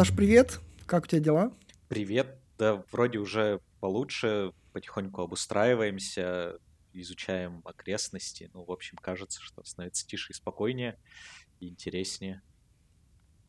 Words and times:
Саш, 0.00 0.16
привет. 0.16 0.60
Как 0.86 1.04
у 1.04 1.06
тебя 1.06 1.20
дела? 1.20 1.52
Привет. 1.88 2.38
Да, 2.56 2.82
вроде 2.90 3.18
уже 3.18 3.60
получше, 3.80 4.52
потихоньку 4.72 5.20
обустраиваемся, 5.20 6.56
изучаем 6.94 7.60
окрестности. 7.66 8.50
Ну, 8.54 8.64
в 8.64 8.72
общем, 8.72 8.96
кажется, 8.96 9.42
что 9.42 9.62
становится 9.62 10.06
тише 10.06 10.32
и 10.32 10.34
спокойнее, 10.34 10.98
и 11.58 11.68
интереснее. 11.68 12.40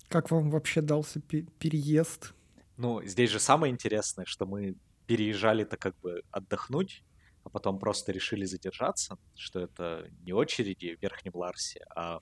Как 0.10 0.29
вам 0.29 0.50
вообще 0.50 0.82
дался 0.82 1.21
переезд? 1.21 2.34
Ну, 2.75 3.02
здесь 3.06 3.29
же 3.29 3.39
самое 3.39 3.71
интересное, 3.71 4.25
что 4.25 4.46
мы 4.46 4.75
переезжали-то 5.07 5.78
как 5.78 5.97
бы 6.02 6.21
отдохнуть, 6.32 7.06
а 7.46 7.50
потом 7.50 7.79
просто 7.79 8.11
решили 8.11 8.43
задержаться, 8.43 9.18
что 9.38 9.61
это 9.61 10.10
не 10.25 10.33
очереди 10.33 10.97
в 10.97 11.02
Верхнем 11.02 11.32
Ларсе, 11.33 11.86
а 11.96 12.20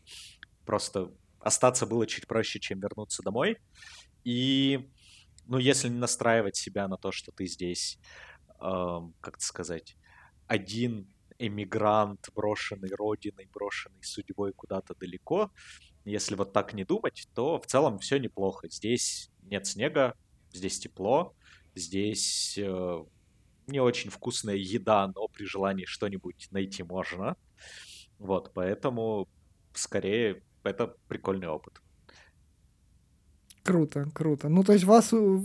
просто 0.68 1.12
остаться 1.40 1.86
было 1.86 2.06
чуть 2.06 2.28
проще, 2.28 2.60
чем 2.60 2.80
вернуться 2.80 3.24
домой. 3.24 3.58
И, 4.24 4.90
ну, 5.46 5.58
если 5.58 5.90
настраивать 5.90 6.56
себя 6.56 6.88
на 6.88 6.98
то, 6.98 7.12
что 7.12 7.32
ты 7.32 7.46
здесь, 7.46 8.00
э, 8.60 9.00
как 9.22 9.38
это 9.38 9.46
сказать, 9.46 9.96
один 10.48 11.08
эмигрант, 11.38 12.30
брошенный 12.36 12.90
родиной, 12.90 13.50
брошенный 13.54 14.04
судьбой 14.04 14.54
куда-то 14.54 14.94
далеко, 14.96 15.52
если 16.06 16.36
вот 16.36 16.54
так 16.54 16.74
не 16.74 16.84
думать, 16.84 17.28
то 17.34 17.60
в 17.60 17.66
целом 17.66 18.00
все 18.00 18.18
неплохо. 18.18 18.68
Здесь 18.70 19.32
нет 19.44 19.66
снега, 19.68 20.16
здесь 20.52 20.80
тепло, 20.80 21.36
здесь 21.76 22.58
э, 22.58 23.04
не 23.68 23.80
очень 23.80 24.10
вкусная 24.10 24.56
еда, 24.56 25.08
но 25.08 25.28
при 25.28 25.46
желании 25.46 25.86
что-нибудь 25.86 26.48
найти 26.52 26.84
можно. 26.84 27.38
Вот, 28.18 28.52
поэтому 28.54 29.30
скорее 29.74 30.44
это 30.64 30.96
прикольный 31.08 31.48
опыт. 31.48 31.82
Круто, 33.64 34.08
круто. 34.14 34.50
Ну, 34.50 34.64
то 34.64 34.74
есть 34.74 34.86
вас 34.86 35.10
э, 35.12 35.40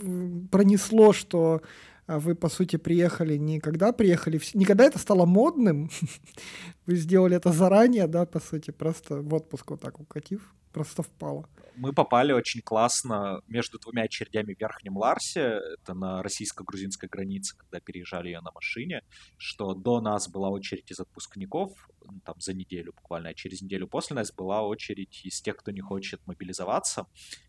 пронесло, 0.50 1.12
что 1.12 1.60
а, 2.06 2.18
вы, 2.18 2.34
по 2.34 2.48
сути, 2.48 2.76
приехали 2.76 3.36
не 3.36 3.60
когда 3.60 3.92
приехали, 3.92 4.40
не 4.54 4.64
когда 4.64 4.84
это 4.84 4.98
стало 4.98 5.24
модным, 5.24 5.90
вы 6.86 6.96
сделали 6.96 7.36
это 7.36 7.52
заранее, 7.52 8.06
да, 8.06 8.26
по 8.26 8.40
сути, 8.40 8.70
просто 8.70 9.20
в 9.22 9.34
отпуск 9.34 9.70
вот 9.70 9.80
так 9.80 10.00
укатив, 10.00 10.54
просто 10.74 11.02
впало 11.02 11.48
мы 11.76 11.92
попали 11.92 12.32
очень 12.32 12.60
классно 12.60 13.40
между 13.48 13.78
двумя 13.78 14.02
очередями 14.02 14.54
в 14.54 14.60
Верхнем 14.60 14.96
Ларсе, 14.96 15.60
это 15.74 15.94
на 15.94 16.22
российско-грузинской 16.22 17.08
границе, 17.08 17.56
когда 17.56 17.80
переезжали 17.80 18.28
ее 18.28 18.40
на 18.40 18.50
машине, 18.52 19.02
что 19.36 19.74
до 19.74 20.00
нас 20.00 20.28
была 20.28 20.50
очередь 20.50 20.90
из 20.90 21.00
отпускников, 21.00 21.88
ну, 22.04 22.20
там 22.24 22.40
за 22.40 22.54
неделю 22.54 22.92
буквально, 22.92 23.30
а 23.30 23.34
через 23.34 23.62
неделю 23.62 23.88
после 23.88 24.16
нас 24.16 24.32
была 24.32 24.62
очередь 24.62 25.24
из 25.24 25.40
тех, 25.40 25.56
кто 25.56 25.70
не 25.70 25.80
хочет 25.80 26.24
мобилизоваться, 26.26 27.06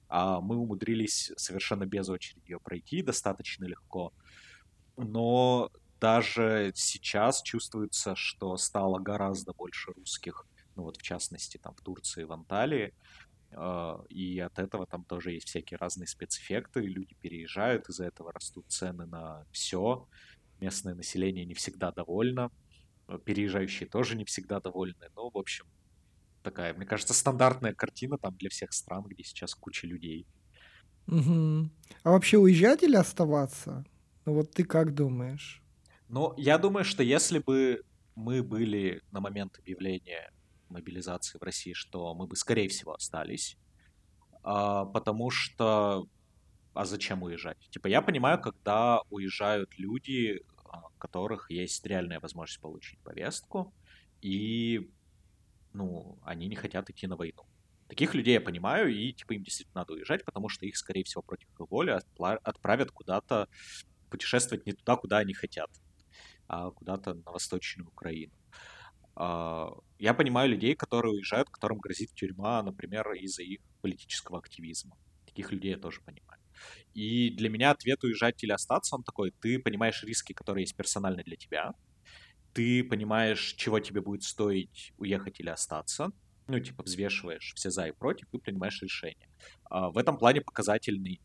а 0.07 0.41
мы 0.41 0.57
умудрились 0.57 1.31
совершенно 1.37 1.85
без 1.85 2.09
очереди 2.09 2.51
ее 2.51 2.59
пройти 2.59 3.01
достаточно 3.01 3.65
легко. 3.65 4.13
Но 4.97 5.71
даже 5.99 6.71
сейчас 6.75 7.41
чувствуется, 7.41 8.15
что 8.15 8.57
стало 8.57 8.99
гораздо 8.99 9.53
больше 9.53 9.91
русских, 9.91 10.45
ну 10.75 10.83
вот 10.83 10.97
в 10.97 11.01
частности 11.01 11.57
там 11.57 11.73
в 11.75 11.81
Турции, 11.81 12.23
в 12.23 12.31
Анталии, 12.31 12.93
а, 13.51 14.03
и 14.09 14.39
от 14.39 14.59
этого 14.59 14.85
там 14.85 15.03
тоже 15.05 15.31
есть 15.31 15.47
всякие 15.47 15.77
разные 15.77 16.07
спецэффекты, 16.07 16.81
люди 16.81 17.15
переезжают, 17.21 17.89
из-за 17.89 18.05
этого 18.05 18.31
растут 18.31 18.65
цены 18.69 19.05
на 19.05 19.45
все, 19.51 20.07
местное 20.59 20.95
население 20.95 21.45
не 21.45 21.53
всегда 21.53 21.91
довольно, 21.91 22.51
а, 23.07 23.17
переезжающие 23.17 23.87
тоже 23.87 24.15
не 24.15 24.25
всегда 24.25 24.59
довольны, 24.59 25.09
ну, 25.15 25.29
в 25.29 25.37
общем, 25.37 25.65
такая, 26.43 26.73
мне 26.73 26.85
кажется, 26.85 27.13
стандартная 27.13 27.73
картина 27.73 28.17
там 28.17 28.35
для 28.35 28.49
всех 28.49 28.71
стран, 28.73 29.03
где 29.03 29.23
сейчас 29.23 29.55
куча 29.55 29.87
людей. 29.87 30.27
Угу. 31.07 31.69
А 32.03 32.11
вообще 32.11 32.37
уезжать 32.37 32.83
или 32.83 32.95
оставаться? 32.95 33.83
Ну 34.25 34.33
вот 34.33 34.51
ты 34.51 34.63
как 34.63 34.93
думаешь? 34.93 35.61
Ну, 36.07 36.33
я 36.37 36.57
думаю, 36.57 36.85
что 36.85 37.03
если 37.03 37.39
бы 37.39 37.83
мы 38.15 38.43
были 38.43 39.01
на 39.11 39.19
момент 39.19 39.57
объявления 39.59 40.31
мобилизации 40.69 41.37
в 41.37 41.43
России, 41.43 41.73
что 41.73 42.13
мы 42.13 42.27
бы, 42.27 42.35
скорее 42.35 42.67
всего, 42.69 42.93
остались, 42.93 43.57
а, 44.43 44.85
потому 44.85 45.29
что 45.29 46.07
а 46.75 46.83
зачем 46.83 47.23
уезжать? 47.23 47.57
Типа, 47.69 47.87
я 47.87 48.01
понимаю, 48.01 48.39
когда 48.39 48.99
уезжают 49.09 49.79
люди, 49.79 50.41
а, 50.65 50.87
у 50.87 50.97
которых 50.97 51.49
есть 51.49 51.85
реальная 51.85 52.19
возможность 52.19 52.59
получить 52.59 52.99
повестку, 52.99 53.73
и, 54.21 54.91
ну, 55.71 56.19
они 56.23 56.47
не 56.47 56.55
хотят 56.57 56.89
идти 56.89 57.07
на 57.07 57.15
войну. 57.15 57.43
Таких 57.87 58.13
людей 58.13 58.33
я 58.33 58.41
понимаю, 58.41 58.93
и, 58.93 59.13
типа, 59.13 59.33
им 59.33 59.43
действительно 59.43 59.81
надо 59.81 59.93
уезжать, 59.93 60.25
потому 60.25 60.49
что 60.49 60.65
их, 60.65 60.75
скорее 60.75 61.05
всего, 61.05 61.21
против 61.21 61.47
их 61.49 61.71
воли 61.71 61.97
отправят 62.19 62.91
куда-то 62.91 63.47
путешествовать 64.09 64.65
не 64.65 64.73
туда, 64.73 64.97
куда 64.97 65.19
они 65.19 65.33
хотят, 65.33 65.69
а 66.47 66.71
куда-то 66.71 67.13
на 67.13 67.31
Восточную 67.31 67.87
Украину. 67.87 68.33
А, 69.15 69.71
я 69.99 70.13
понимаю 70.13 70.49
людей, 70.49 70.75
которые 70.75 71.13
уезжают, 71.13 71.49
которым 71.49 71.79
грозит 71.79 72.13
тюрьма, 72.13 72.61
например, 72.63 73.11
из-за 73.13 73.43
их 73.43 73.59
политического 73.81 74.39
активизма. 74.39 74.97
Таких 75.25 75.51
людей 75.51 75.71
я 75.71 75.77
тоже 75.77 76.01
понимаю. 76.01 76.41
И 76.93 77.29
для 77.31 77.49
меня 77.49 77.71
ответ 77.71 78.03
уезжать 78.03 78.43
или 78.43 78.51
остаться, 78.51 78.95
он 78.95 79.03
такой, 79.03 79.31
ты 79.41 79.59
понимаешь 79.59 80.03
риски, 80.03 80.33
которые 80.33 80.63
есть 80.63 80.75
персонально 80.75 81.23
для 81.23 81.35
тебя, 81.35 81.73
ты 82.53 82.83
понимаешь, 82.83 83.53
чего 83.57 83.79
тебе 83.79 84.01
будет 84.01 84.23
стоить 84.23 84.93
уехать 84.97 85.39
или 85.39 85.49
остаться, 85.49 86.11
ну, 86.47 86.59
типа, 86.59 86.83
взвешиваешь 86.83 87.53
все 87.55 87.69
за 87.69 87.87
и 87.87 87.91
против 87.91 88.27
и 88.33 88.37
принимаешь 88.37 88.81
решение. 88.81 89.29
А, 89.65 89.89
в 89.89 89.97
этом 89.97 90.17
плане 90.17 90.41
показательный 90.41 91.21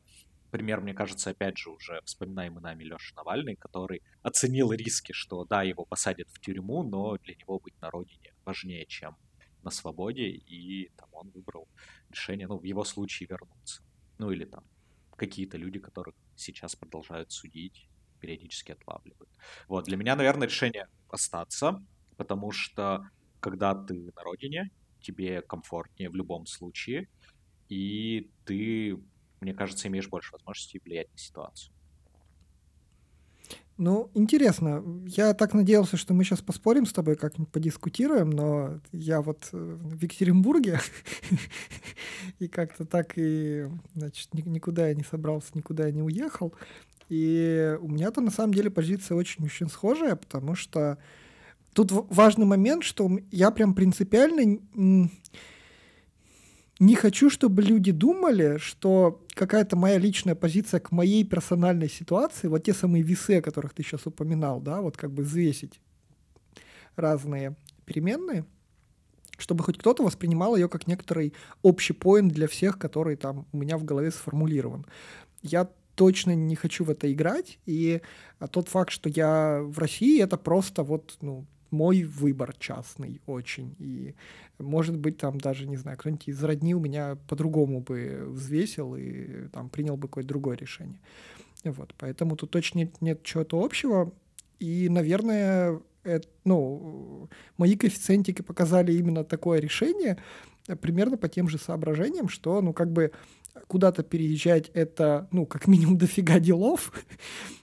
пример, 0.50 0.80
мне 0.80 0.94
кажется, 0.94 1.30
опять 1.30 1.58
же, 1.58 1.70
уже 1.70 2.00
вспоминаемый 2.04 2.62
нами 2.62 2.84
Леша 2.84 3.14
Навальный, 3.16 3.56
который 3.56 4.02
оценил 4.22 4.72
риски, 4.72 5.12
что 5.12 5.44
да, 5.44 5.62
его 5.62 5.84
посадят 5.84 6.28
в 6.30 6.40
тюрьму, 6.40 6.82
но 6.82 7.16
для 7.18 7.34
него 7.36 7.60
быть 7.60 7.80
на 7.80 7.90
родине 7.90 8.29
важнее, 8.44 8.86
чем 8.86 9.16
на 9.62 9.70
свободе, 9.70 10.28
и 10.30 10.90
там 10.96 11.08
он 11.12 11.30
выбрал 11.30 11.68
решение, 12.10 12.46
ну, 12.48 12.58
в 12.58 12.64
его 12.64 12.84
случае 12.84 13.26
вернуться. 13.30 13.82
Ну, 14.18 14.30
или 14.30 14.44
там 14.44 14.64
какие-то 15.16 15.58
люди, 15.58 15.78
которых 15.80 16.14
сейчас 16.34 16.76
продолжают 16.76 17.30
судить, 17.32 17.88
периодически 18.20 18.72
отлавливают. 18.72 19.30
Вот, 19.68 19.84
для 19.84 19.96
меня, 19.96 20.16
наверное, 20.16 20.48
решение 20.48 20.86
остаться, 21.08 21.84
потому 22.16 22.50
что 22.52 23.02
когда 23.40 23.74
ты 23.74 23.94
на 24.14 24.22
родине, 24.22 24.70
тебе 25.00 25.42
комфортнее 25.42 26.10
в 26.10 26.14
любом 26.14 26.46
случае, 26.46 27.08
и 27.68 28.32
ты 28.44 28.96
мне 29.40 29.54
кажется, 29.54 29.88
имеешь 29.88 30.08
больше 30.08 30.32
возможностей 30.32 30.80
влиять 30.84 31.10
на 31.12 31.18
ситуацию. 31.18 31.74
Ну, 33.80 34.10
интересно. 34.12 34.84
Я 35.06 35.32
так 35.32 35.54
надеялся, 35.54 35.96
что 35.96 36.12
мы 36.12 36.22
сейчас 36.22 36.42
поспорим 36.42 36.84
с 36.84 36.92
тобой, 36.92 37.16
как-нибудь 37.16 37.50
подискутируем, 37.50 38.28
но 38.28 38.78
я 38.92 39.22
вот 39.22 39.48
э, 39.54 39.56
в 39.56 40.02
Екатеринбурге, 40.02 40.80
и 42.38 42.46
как-то 42.46 42.84
так 42.84 43.14
и, 43.16 43.70
значит, 43.94 44.34
никуда 44.34 44.88
я 44.88 44.94
не 44.94 45.02
собрался, 45.02 45.52
никуда 45.54 45.86
я 45.86 45.92
не 45.92 46.02
уехал. 46.02 46.52
И 47.08 47.74
у 47.80 47.88
меня-то 47.88 48.20
на 48.20 48.30
самом 48.30 48.52
деле 48.52 48.68
позиция 48.68 49.16
очень-очень 49.16 49.70
схожая, 49.70 50.14
потому 50.14 50.54
что 50.54 50.98
тут 51.72 51.90
важный 51.90 52.44
момент, 52.44 52.84
что 52.84 53.10
я 53.30 53.50
прям 53.50 53.72
принципиально 53.72 54.58
не 56.80 56.94
хочу, 56.94 57.28
чтобы 57.28 57.62
люди 57.62 57.92
думали, 57.92 58.56
что 58.56 59.22
какая-то 59.34 59.76
моя 59.76 59.98
личная 59.98 60.34
позиция 60.34 60.80
к 60.80 60.90
моей 60.90 61.24
персональной 61.24 61.90
ситуации, 61.90 62.48
вот 62.48 62.64
те 62.64 62.72
самые 62.72 63.02
весы, 63.02 63.36
о 63.36 63.42
которых 63.42 63.74
ты 63.74 63.82
сейчас 63.82 64.06
упоминал, 64.06 64.60
да, 64.60 64.80
вот 64.80 64.96
как 64.96 65.12
бы 65.12 65.22
взвесить 65.22 65.78
разные 66.96 67.54
переменные, 67.84 68.46
чтобы 69.36 69.62
хоть 69.62 69.76
кто-то 69.78 70.02
воспринимал 70.02 70.56
ее 70.56 70.70
как 70.70 70.86
некоторый 70.86 71.34
общий 71.62 71.92
поинт 71.92 72.32
для 72.32 72.48
всех, 72.48 72.78
который 72.78 73.16
там 73.16 73.46
у 73.52 73.58
меня 73.58 73.76
в 73.76 73.84
голове 73.84 74.10
сформулирован. 74.10 74.86
Я 75.42 75.68
точно 75.96 76.34
не 76.34 76.56
хочу 76.56 76.84
в 76.84 76.90
это 76.90 77.12
играть, 77.12 77.58
и 77.66 78.00
тот 78.52 78.68
факт, 78.68 78.90
что 78.90 79.10
я 79.10 79.60
в 79.62 79.78
России, 79.78 80.22
это 80.22 80.38
просто 80.38 80.82
вот, 80.82 81.18
ну, 81.20 81.44
мой 81.70 82.04
выбор 82.04 82.54
частный 82.58 83.20
очень. 83.26 83.74
И, 83.78 84.14
может 84.58 84.96
быть, 84.96 85.18
там 85.18 85.38
даже, 85.38 85.66
не 85.66 85.76
знаю, 85.76 85.98
кто-нибудь 85.98 86.28
из 86.28 86.42
родни 86.42 86.74
у 86.74 86.80
меня 86.80 87.16
по-другому 87.28 87.80
бы 87.80 88.24
взвесил 88.26 88.96
и 88.96 89.48
там 89.48 89.68
принял 89.68 89.96
бы 89.96 90.08
какое-то 90.08 90.28
другое 90.28 90.56
решение. 90.56 90.98
Вот, 91.64 91.94
поэтому 91.98 92.36
тут 92.36 92.50
точно 92.50 92.78
нет, 92.80 93.00
нет 93.00 93.22
чего-то 93.22 93.62
общего. 93.62 94.12
И, 94.58 94.88
наверное, 94.88 95.80
это, 96.02 96.28
ну, 96.44 97.28
мои 97.56 97.76
коэффициентики 97.76 98.42
показали 98.42 98.92
именно 98.92 99.24
такое 99.24 99.60
решение, 99.60 100.18
примерно 100.80 101.16
по 101.16 101.28
тем 101.28 101.48
же 101.48 101.58
соображениям, 101.58 102.28
что, 102.28 102.60
ну, 102.60 102.72
как 102.72 102.92
бы 102.92 103.12
куда-то 103.66 104.02
переезжать 104.02 104.70
это, 104.74 105.28
ну, 105.32 105.46
как 105.46 105.66
минимум 105.66 105.98
дофига 105.98 106.38
делов, 106.40 106.92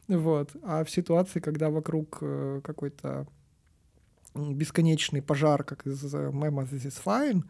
вот, 0.07 0.51
а 0.63 0.83
в 0.83 0.89
ситуации, 0.89 1.39
когда 1.39 1.69
вокруг 1.69 2.19
э, 2.21 2.61
какой-то 2.63 3.27
бесконечный 4.37 5.21
пожар, 5.21 5.63
как 5.63 5.85
из 5.87 6.13
э, 6.13 6.31
мема 6.33 6.63
This 6.63 6.87
is 6.87 7.01
Fine, 7.03 7.43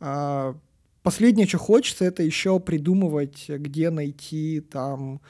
а, 0.00 0.56
последнее, 1.02 1.46
что 1.46 1.58
хочется, 1.58 2.04
это 2.04 2.22
еще 2.22 2.58
придумывать, 2.58 3.44
где 3.48 3.90
найти 3.90 4.60
там 4.60 5.20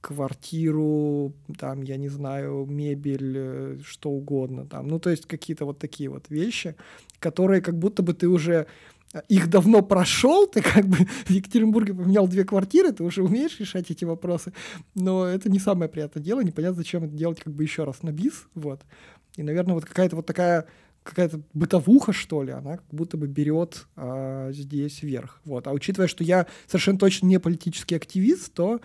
квартиру, 0.00 1.34
там, 1.58 1.82
я 1.82 1.96
не 1.96 2.08
знаю, 2.08 2.66
мебель, 2.66 3.34
э, 3.36 3.78
что 3.84 4.10
угодно 4.10 4.66
там. 4.66 4.88
Ну, 4.88 4.98
то 4.98 5.10
есть 5.10 5.26
какие-то 5.26 5.64
вот 5.64 5.78
такие 5.78 6.08
вот 6.08 6.30
вещи, 6.30 6.76
которые 7.18 7.60
как 7.60 7.78
будто 7.78 8.02
бы 8.02 8.14
ты 8.14 8.28
уже 8.28 8.66
э, 9.12 9.22
их 9.28 9.50
давно 9.50 9.82
прошел, 9.82 10.46
ты 10.46 10.62
как 10.62 10.86
бы 10.86 10.96
в 10.96 11.30
Екатеринбурге 11.30 11.94
поменял 11.94 12.28
две 12.28 12.44
квартиры, 12.44 12.92
ты 12.92 13.02
уже 13.02 13.22
умеешь 13.22 13.58
решать 13.58 13.90
эти 13.90 14.04
вопросы, 14.04 14.52
но 14.94 15.26
это 15.26 15.50
не 15.50 15.58
самое 15.58 15.90
приятное 15.90 16.22
дело, 16.22 16.42
непонятно, 16.42 16.76
зачем 16.76 17.04
это 17.04 17.14
делать 17.14 17.40
как 17.40 17.52
бы 17.52 17.62
еще 17.64 17.84
раз 17.84 18.02
на 18.02 18.12
бис, 18.12 18.46
вот. 18.54 18.80
И, 19.38 19.42
наверное, 19.42 19.74
вот 19.74 19.84
какая-то 19.84 20.16
вот 20.16 20.26
такая 20.26 20.66
какая-то 21.04 21.40
бытовуха, 21.54 22.12
что 22.12 22.42
ли, 22.42 22.52
она 22.52 22.78
как 22.78 22.88
будто 22.90 23.16
бы 23.16 23.28
берет 23.28 23.86
а, 23.96 24.50
здесь 24.52 25.02
вверх. 25.02 25.40
Вот. 25.44 25.66
А 25.66 25.72
учитывая, 25.72 26.08
что 26.08 26.22
я 26.24 26.46
совершенно 26.66 26.98
точно 26.98 27.26
не 27.26 27.40
политический 27.40 27.94
активист, 27.94 28.52
то 28.52 28.80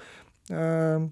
а, 0.50 1.10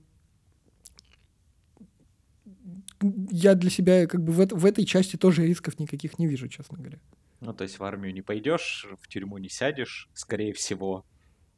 я 3.32 3.56
для 3.56 3.70
себя 3.70 4.06
как 4.08 4.24
бы 4.24 4.32
в, 4.32 4.40
это, 4.40 4.56
в 4.56 4.66
этой 4.66 4.86
части 4.86 5.18
тоже 5.18 5.46
рисков 5.46 5.80
никаких 5.80 6.20
не 6.20 6.28
вижу, 6.28 6.48
честно 6.48 6.78
говоря. 6.78 7.00
Ну, 7.42 7.52
то 7.54 7.64
есть 7.64 7.80
в 7.80 7.84
армию 7.84 8.14
не 8.14 8.22
пойдешь, 8.22 8.86
в 9.02 9.08
тюрьму 9.08 9.40
не 9.40 9.50
сядешь, 9.50 10.08
скорее 10.14 10.54
всего. 10.54 11.04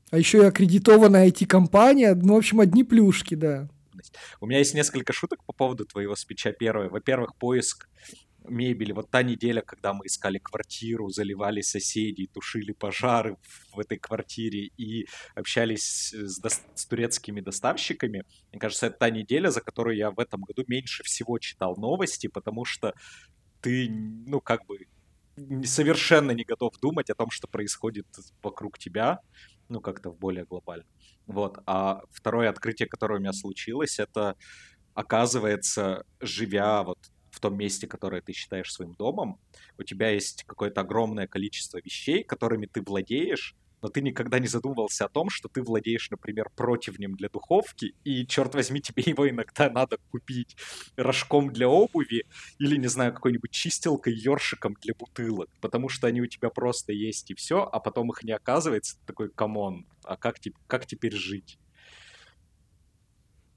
А 0.10 0.18
еще 0.18 0.40
и 0.40 0.46
аккредитованная 0.46 1.28
IT-компания, 1.28 2.16
ну, 2.16 2.36
в 2.36 2.38
общем, 2.38 2.62
одни 2.62 2.84
плюшки, 2.84 3.36
да. 3.36 3.70
У 4.42 4.46
меня 4.46 4.60
есть 4.60 4.74
несколько 4.74 5.14
шуток 5.14 5.44
по 5.46 5.54
поводу 5.54 5.86
твоего 5.86 6.16
спича. 6.16 6.52
Первое. 6.52 6.90
Во-первых, 6.90 7.36
поиск 7.38 7.88
мебели. 8.50 8.92
Вот 8.92 9.10
та 9.10 9.24
неделя, 9.24 9.62
когда 9.62 9.94
мы 9.94 10.06
искали 10.06 10.38
квартиру, 10.38 11.10
заливали 11.10 11.62
соседей, 11.62 12.28
тушили 12.28 12.74
пожары 12.74 13.38
в 13.72 13.80
этой 13.80 13.98
квартире 13.98 14.70
и 14.78 15.08
общались 15.36 16.14
с, 16.14 16.40
до... 16.40 16.50
с 16.50 16.86
турецкими 16.86 17.42
доставщиками, 17.42 18.26
мне 18.52 18.60
кажется, 18.60 18.88
это 18.88 18.98
та 18.98 19.10
неделя, 19.10 19.50
за 19.50 19.62
которую 19.62 19.98
я 19.98 20.12
в 20.12 20.20
этом 20.20 20.42
году 20.42 20.64
меньше 20.68 21.04
всего 21.04 21.40
читал 21.40 21.76
новости, 21.78 22.28
потому 22.28 22.66
что 22.66 22.94
ты, 23.62 23.90
ну, 23.90 24.42
как 24.42 24.66
бы 24.66 24.88
совершенно 25.64 26.32
не 26.32 26.44
готов 26.44 26.78
думать 26.80 27.10
о 27.10 27.16
том, 27.16 27.32
что 27.32 27.48
происходит 27.48 28.06
вокруг 28.42 28.78
тебя, 28.78 29.20
ну, 29.70 29.82
как-то 29.82 30.12
в 30.12 30.18
более 30.18 30.46
глобально. 30.46 30.86
Вот. 31.26 31.60
А 31.66 32.02
второе 32.12 32.50
открытие, 32.50 32.88
которое 32.88 33.18
у 33.18 33.22
меня 33.22 33.34
случилось, 33.34 34.00
это, 34.00 34.36
оказывается, 34.94 36.06
живя 36.20 36.84
вот 36.84 37.00
в 37.32 37.40
том 37.40 37.58
месте, 37.58 37.88
которое 37.88 38.22
ты 38.22 38.34
считаешь 38.34 38.72
своим 38.72 38.94
домом, 38.94 39.40
у 39.78 39.84
тебя 39.84 40.10
есть 40.10 40.44
какое-то 40.44 40.82
огромное 40.82 41.28
количество 41.28 41.80
вещей, 41.84 42.24
которыми 42.24 42.68
ты 42.68 42.82
владеешь, 42.82 43.56
но 43.84 43.90
ты 43.90 44.02
никогда 44.02 44.40
не 44.40 44.48
задумывался 44.48 45.06
о 45.06 45.10
том, 45.10 45.30
что 45.30 45.50
ты 45.50 45.62
владеешь, 45.62 46.10
например, 46.10 46.50
противнем 46.56 47.16
для 47.16 47.28
духовки, 47.28 47.94
и, 48.06 48.26
черт 48.26 48.56
возьми, 48.56 48.82
тебе 48.82 49.04
его 49.06 49.30
иногда 49.30 49.70
надо 49.70 49.98
купить 50.10 50.56
рожком 50.96 51.52
для 51.52 51.68
обуви 51.68 52.26
или, 52.58 52.78
не 52.78 52.88
знаю, 52.88 53.14
какой-нибудь 53.14 53.52
чистилкой, 53.52 54.14
ёршиком 54.16 54.76
для 54.82 54.94
бутылок, 54.98 55.50
потому 55.60 55.90
что 55.90 56.08
они 56.08 56.22
у 56.22 56.28
тебя 56.28 56.50
просто 56.50 56.94
есть 56.94 57.30
и 57.30 57.36
все, 57.36 57.64
а 57.64 57.80
потом 57.80 58.10
их 58.12 58.24
не 58.24 58.32
оказывается, 58.32 58.96
ты 58.96 59.02
такой, 59.06 59.30
come 59.30 59.62
on, 59.62 59.86
а 60.04 60.16
как, 60.16 60.38
как 60.68 60.86
теперь 60.86 61.14
жить? 61.14 61.60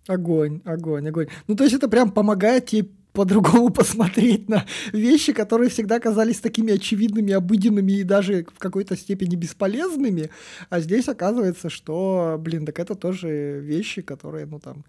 Огонь, 0.08 0.60
огонь, 0.64 1.08
огонь. 1.08 1.28
Ну, 1.46 1.54
то 1.54 1.64
есть 1.64 1.74
это 1.74 1.88
прям 1.88 2.10
помогает 2.10 2.66
тебе 2.66 2.88
по-другому 3.16 3.70
посмотреть 3.80 4.48
на 4.48 4.66
вещи, 4.92 5.32
которые 5.32 5.70
всегда 5.70 5.98
казались 5.98 6.40
такими 6.40 6.74
очевидными, 6.74 7.32
обыденными 7.32 7.92
и 7.92 8.04
даже 8.04 8.44
в 8.44 8.58
какой-то 8.58 8.96
степени 8.96 9.36
бесполезными, 9.36 10.30
а 10.70 10.80
здесь 10.80 11.08
оказывается, 11.08 11.70
что, 11.70 12.36
блин, 12.38 12.66
так 12.66 12.78
это 12.78 12.94
тоже 12.94 13.60
вещи, 13.60 14.02
которые, 14.02 14.46
ну, 14.46 14.60
там, 14.60 14.84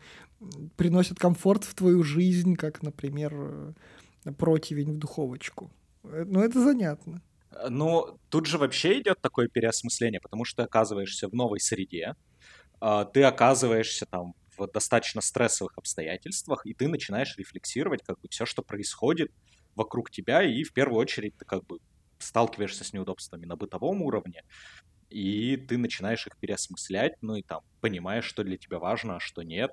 приносят 0.75 1.17
комфорт 1.19 1.63
в 1.63 1.73
твою 1.73 2.03
жизнь, 2.03 2.55
как, 2.55 2.83
например, 2.83 3.73
противень 4.37 4.93
в 4.93 4.97
духовочку. 4.97 5.71
Э, 6.03 6.25
ну, 6.27 6.41
это 6.41 6.61
занятно. 6.61 7.21
Ну, 7.69 8.19
тут 8.29 8.45
же 8.45 8.57
вообще 8.57 8.99
идет 8.99 9.21
такое 9.21 9.47
переосмысление, 9.47 10.19
потому 10.19 10.45
что 10.45 10.63
ты 10.63 10.67
оказываешься 10.67 11.29
в 11.29 11.33
новой 11.33 11.59
среде, 11.59 12.15
а, 12.79 13.05
ты 13.05 13.23
оказываешься 13.23 14.05
там 14.05 14.33
в 14.57 14.67
достаточно 14.71 15.21
стрессовых 15.21 15.77
обстоятельствах, 15.77 16.65
и 16.65 16.73
ты 16.73 16.87
начинаешь 16.87 17.37
рефлексировать 17.37 18.03
как 18.03 18.19
бы 18.19 18.27
все, 18.29 18.45
что 18.45 18.61
происходит 18.63 19.31
вокруг 19.75 20.11
тебя, 20.11 20.43
и 20.43 20.63
в 20.63 20.73
первую 20.73 20.99
очередь 20.99 21.35
ты 21.37 21.45
как 21.45 21.65
бы 21.65 21.79
сталкиваешься 22.19 22.83
с 22.83 22.93
неудобствами 22.93 23.45
на 23.45 23.55
бытовом 23.55 24.01
уровне, 24.01 24.43
и 25.09 25.55
ты 25.57 25.77
начинаешь 25.77 26.27
их 26.27 26.37
переосмыслять, 26.37 27.13
ну 27.21 27.35
и 27.35 27.43
там 27.43 27.61
понимаешь, 27.81 28.25
что 28.25 28.43
для 28.43 28.57
тебя 28.57 28.79
важно, 28.79 29.17
а 29.17 29.19
что 29.19 29.43
нет, 29.43 29.71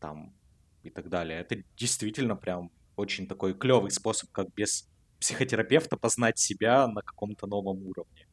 там 0.00 0.34
и 0.82 0.90
так 0.90 1.08
далее. 1.08 1.40
Это 1.40 1.56
действительно 1.76 2.36
прям 2.36 2.70
очень 2.96 3.26
такой 3.26 3.54
клевый 3.54 3.90
способ, 3.90 4.30
как 4.30 4.52
без 4.54 4.88
психотерапевта 5.18 5.96
познать 5.96 6.38
себя 6.38 6.86
на 6.86 7.00
каком-то 7.02 7.46
новом 7.46 7.82
уровне. 7.86 8.23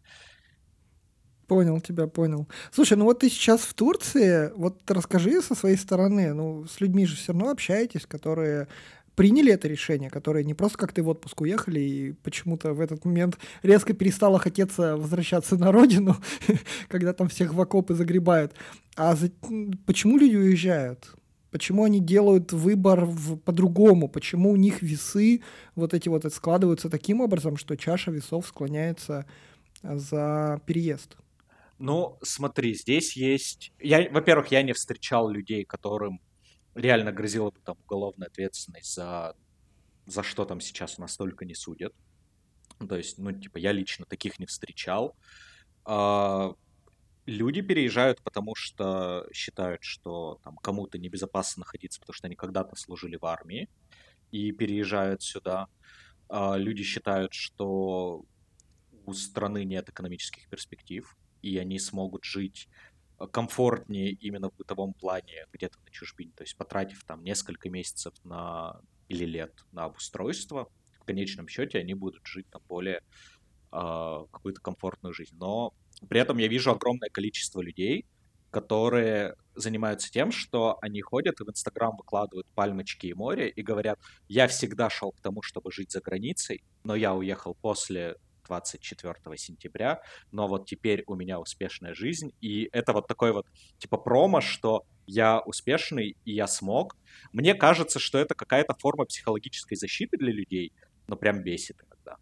Понял 1.52 1.82
тебя, 1.82 2.08
понял. 2.08 2.48
Слушай, 2.72 2.98
ну 2.98 3.04
вот 3.04 3.20
ты 3.20 3.30
сейчас 3.30 3.60
в 3.60 3.74
Турции, 3.74 4.54
вот 4.56 4.90
расскажи 4.90 5.42
со 5.42 5.54
своей 5.54 5.76
стороны, 5.76 6.34
ну 6.34 6.66
с 6.66 6.80
людьми 6.80 7.06
же 7.06 7.18
все 7.18 7.34
равно 7.34 7.50
общаетесь, 7.50 8.06
которые 8.06 8.70
приняли 9.16 9.52
это 9.52 9.68
решение, 9.68 10.10
которые 10.10 10.46
не 10.46 10.54
просто 10.54 10.78
как 10.78 10.94
ты 10.94 11.04
в 11.04 11.10
отпуск 11.10 11.42
уехали 11.42 11.82
и 11.82 12.12
почему-то 12.24 12.72
в 12.72 12.80
этот 12.80 13.04
момент 13.04 13.38
резко 13.64 13.92
перестало 13.92 14.40
хотеться 14.40 14.96
возвращаться 14.96 15.58
на 15.58 15.74
родину, 15.74 16.16
когда 16.88 17.12
там 17.12 17.28
всех 17.28 17.54
в 17.54 17.60
окопы 17.60 17.96
загребают. 17.96 18.54
А 18.96 19.14
за... 19.18 19.30
почему 19.86 20.18
люди 20.18 20.38
уезжают? 20.38 21.14
Почему 21.50 21.84
они 21.84 22.00
делают 22.00 22.54
выбор 22.54 23.04
в... 23.04 23.36
по-другому? 23.36 24.08
Почему 24.08 24.52
у 24.52 24.56
них 24.56 24.82
весы 24.82 25.42
вот 25.76 25.94
эти 25.94 26.08
вот 26.08 26.24
складываются 26.34 26.90
таким 26.90 27.20
образом, 27.20 27.58
что 27.58 27.76
чаша 27.76 28.10
весов 28.10 28.48
склоняется 28.48 29.26
за 29.84 30.62
переезд? 30.66 31.18
Ну, 31.84 32.20
смотри, 32.22 32.76
здесь 32.76 33.18
есть... 33.18 33.74
Я, 33.80 34.08
во-первых, 34.12 34.52
я 34.52 34.62
не 34.62 34.72
встречал 34.72 35.30
людей, 35.30 35.66
которым 35.66 36.22
реально 36.76 37.12
грозила 37.12 37.50
бы 37.50 37.60
там 37.60 37.76
уголовная 37.84 38.28
ответственность 38.28 38.94
за, 38.94 39.36
за 40.06 40.22
что 40.22 40.46
там 40.46 40.62
сейчас 40.62 41.00
настолько 41.00 41.44
не 41.44 41.56
судят. 41.56 41.92
То 42.88 42.98
есть, 42.98 43.18
ну, 43.18 43.32
типа, 43.32 43.58
я 43.58 43.72
лично 43.72 44.06
таких 44.06 44.38
не 44.38 44.46
встречал. 44.46 45.16
А, 45.84 46.54
люди 47.26 47.62
переезжают, 47.62 48.22
потому 48.22 48.54
что 48.54 49.28
считают, 49.34 49.84
что 49.84 50.40
там 50.44 50.58
кому-то 50.58 51.00
небезопасно 51.00 51.62
находиться, 51.62 52.00
потому 52.00 52.14
что 52.14 52.28
они 52.28 52.36
когда-то 52.36 52.76
служили 52.76 53.16
в 53.16 53.26
армии 53.26 53.68
и 54.30 54.52
переезжают 54.52 55.24
сюда. 55.24 55.66
А, 56.30 56.58
люди 56.58 56.84
считают, 56.84 57.34
что 57.34 58.24
у 59.08 59.14
страны 59.14 59.64
нет 59.64 59.90
экономических 59.90 60.48
перспектив, 60.48 61.18
и 61.42 61.58
они 61.58 61.80
смогут 61.80 62.24
жить 62.24 62.68
э, 63.20 63.28
комфортнее 63.28 64.12
именно 64.12 64.50
в 64.50 64.56
бытовом 64.56 64.94
плане 64.94 65.46
где-то 65.54 65.80
на 65.84 65.92
чужбине, 65.92 66.32
то 66.36 66.44
есть 66.44 66.58
потратив 66.58 67.04
там 67.06 67.24
несколько 67.24 67.70
месяцев 67.70 68.14
на 68.24 68.82
или 69.08 69.26
лет 69.26 69.66
на 69.72 69.86
обустройство, 69.86 70.70
в 71.00 71.06
конечном 71.06 71.48
счете 71.48 71.80
они 71.80 71.94
будут 71.94 72.26
жить 72.26 72.48
там 72.50 72.62
более 72.68 72.98
э, 72.98 74.26
какую-то 74.32 74.62
комфортную 74.62 75.14
жизнь. 75.14 75.36
Но 75.38 75.74
при 76.08 76.20
этом 76.20 76.38
я 76.38 76.48
вижу 76.48 76.72
огромное 76.72 77.10
количество 77.10 77.62
людей, 77.62 78.06
которые 78.52 79.36
занимаются 79.56 80.12
тем, 80.12 80.32
что 80.32 80.78
они 80.82 81.02
ходят 81.02 81.40
и 81.40 81.44
в 81.44 81.50
Инстаграм 81.50 81.96
выкладывают 81.98 82.48
пальмочки 82.54 83.08
и 83.08 83.14
море 83.14 83.50
и 83.50 83.62
говорят, 83.62 84.00
я 84.28 84.48
всегда 84.48 84.90
шел 84.90 85.12
к 85.12 85.22
тому, 85.22 85.42
чтобы 85.42 85.72
жить 85.72 85.92
за 85.92 86.02
границей, 86.02 86.64
но 86.84 86.96
я 86.96 87.14
уехал 87.14 87.56
после 87.56 88.16
24 88.52 89.16
сентября, 89.38 90.02
но 90.32 90.48
вот 90.48 90.66
теперь 90.66 91.04
у 91.08 91.16
меня 91.16 91.40
успешная 91.40 91.94
жизнь, 91.94 92.34
и 92.42 92.70
это 92.74 92.92
вот 92.92 93.08
такой 93.08 93.32
вот 93.32 93.46
типа 93.78 93.98
промо, 93.98 94.42
что 94.42 94.84
я 95.08 95.40
успешный 95.40 96.18
и 96.26 96.34
я 96.34 96.48
смог. 96.48 96.98
Мне 97.32 97.54
кажется, 97.54 98.00
что 98.00 98.18
это 98.18 98.36
какая-то 98.36 98.76
форма 98.78 99.06
психологической 99.06 99.78
защиты 99.78 100.18
для 100.18 100.34
людей, 100.34 100.74
но 101.08 101.16
прям 101.16 101.44
бесит 101.44 101.78
иногда. 101.82 102.18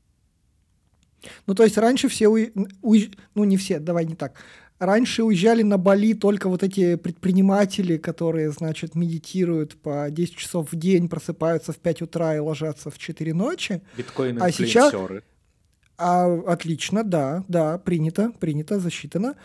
Ну, 1.47 1.55
то 1.55 1.63
есть 1.63 1.77
раньше 1.77 2.07
все, 2.07 2.27
у... 2.27 2.37
уезж... 2.81 3.09
ну 3.33 3.43
не 3.43 3.57
все, 3.57 3.79
давай 3.79 4.05
не 4.05 4.15
так. 4.15 4.39
Раньше 4.77 5.23
уезжали 5.23 5.63
на 5.63 5.77
Бали 5.77 6.13
только 6.13 6.47
вот 6.47 6.63
эти 6.63 6.95
предприниматели, 6.95 7.97
которые, 7.97 8.51
значит, 8.51 8.95
медитируют 8.95 9.81
по 9.81 10.07
10 10.09 10.35
часов 10.37 10.71
в 10.71 10.75
день, 10.77 11.09
просыпаются 11.09 11.73
в 11.73 11.77
5 11.77 12.03
утра 12.03 12.35
и 12.35 12.39
ложатся 12.39 12.89
в 12.89 12.97
4 12.97 13.33
ночи. 13.33 13.81
Биткоины 13.97 14.39
а 14.39 14.51
сейчас, 14.51 14.93
а, 15.99 16.41
отлично, 16.47 17.03
да, 17.03 17.43
да, 17.47 17.77
принято, 17.77 18.31
принято, 18.39 18.79
засчитано. 18.79 19.35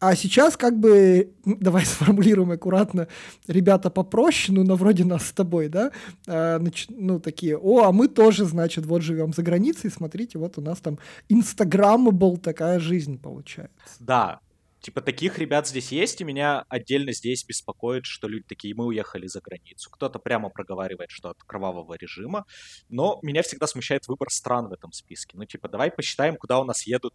А 0.00 0.14
сейчас 0.14 0.56
как 0.56 0.78
бы, 0.78 1.32
давай 1.44 1.84
сформулируем 1.86 2.52
аккуратно, 2.52 3.08
ребята 3.48 3.90
попроще, 3.90 4.56
ну, 4.56 4.64
на 4.64 4.76
вроде 4.76 5.04
нас 5.04 5.26
с 5.26 5.32
тобой, 5.32 5.68
да, 5.68 5.90
а, 6.28 6.58
нач, 6.60 6.86
ну, 6.88 7.18
такие, 7.18 7.58
о, 7.58 7.82
а 7.82 7.92
мы 7.92 8.06
тоже, 8.06 8.44
значит, 8.44 8.86
вот 8.86 9.02
живем 9.02 9.32
за 9.32 9.42
границей, 9.42 9.90
смотрите, 9.90 10.38
вот 10.38 10.56
у 10.56 10.60
нас 10.60 10.78
там 10.78 10.98
инстаграммабл 11.28 12.38
такая 12.38 12.78
жизнь 12.78 13.18
получается. 13.18 13.96
Да, 13.98 14.40
Типа 14.80 15.00
таких 15.00 15.38
ребят 15.38 15.66
здесь 15.66 15.90
есть, 15.90 16.20
и 16.20 16.24
меня 16.24 16.64
отдельно 16.68 17.12
здесь 17.12 17.44
беспокоит, 17.44 18.04
что 18.06 18.28
люди 18.28 18.44
такие, 18.48 18.74
мы 18.74 18.86
уехали 18.86 19.26
за 19.26 19.40
границу. 19.40 19.90
Кто-то 19.90 20.18
прямо 20.18 20.50
проговаривает, 20.50 21.10
что 21.10 21.30
от 21.30 21.42
кровавого 21.42 21.94
режима, 21.94 22.44
но 22.88 23.18
меня 23.22 23.42
всегда 23.42 23.66
смущает 23.66 24.06
выбор 24.06 24.30
стран 24.30 24.68
в 24.68 24.72
этом 24.72 24.92
списке. 24.92 25.36
Ну 25.36 25.44
типа 25.44 25.68
давай 25.68 25.90
посчитаем, 25.90 26.36
куда 26.36 26.60
у 26.60 26.64
нас 26.64 26.86
едут 26.86 27.14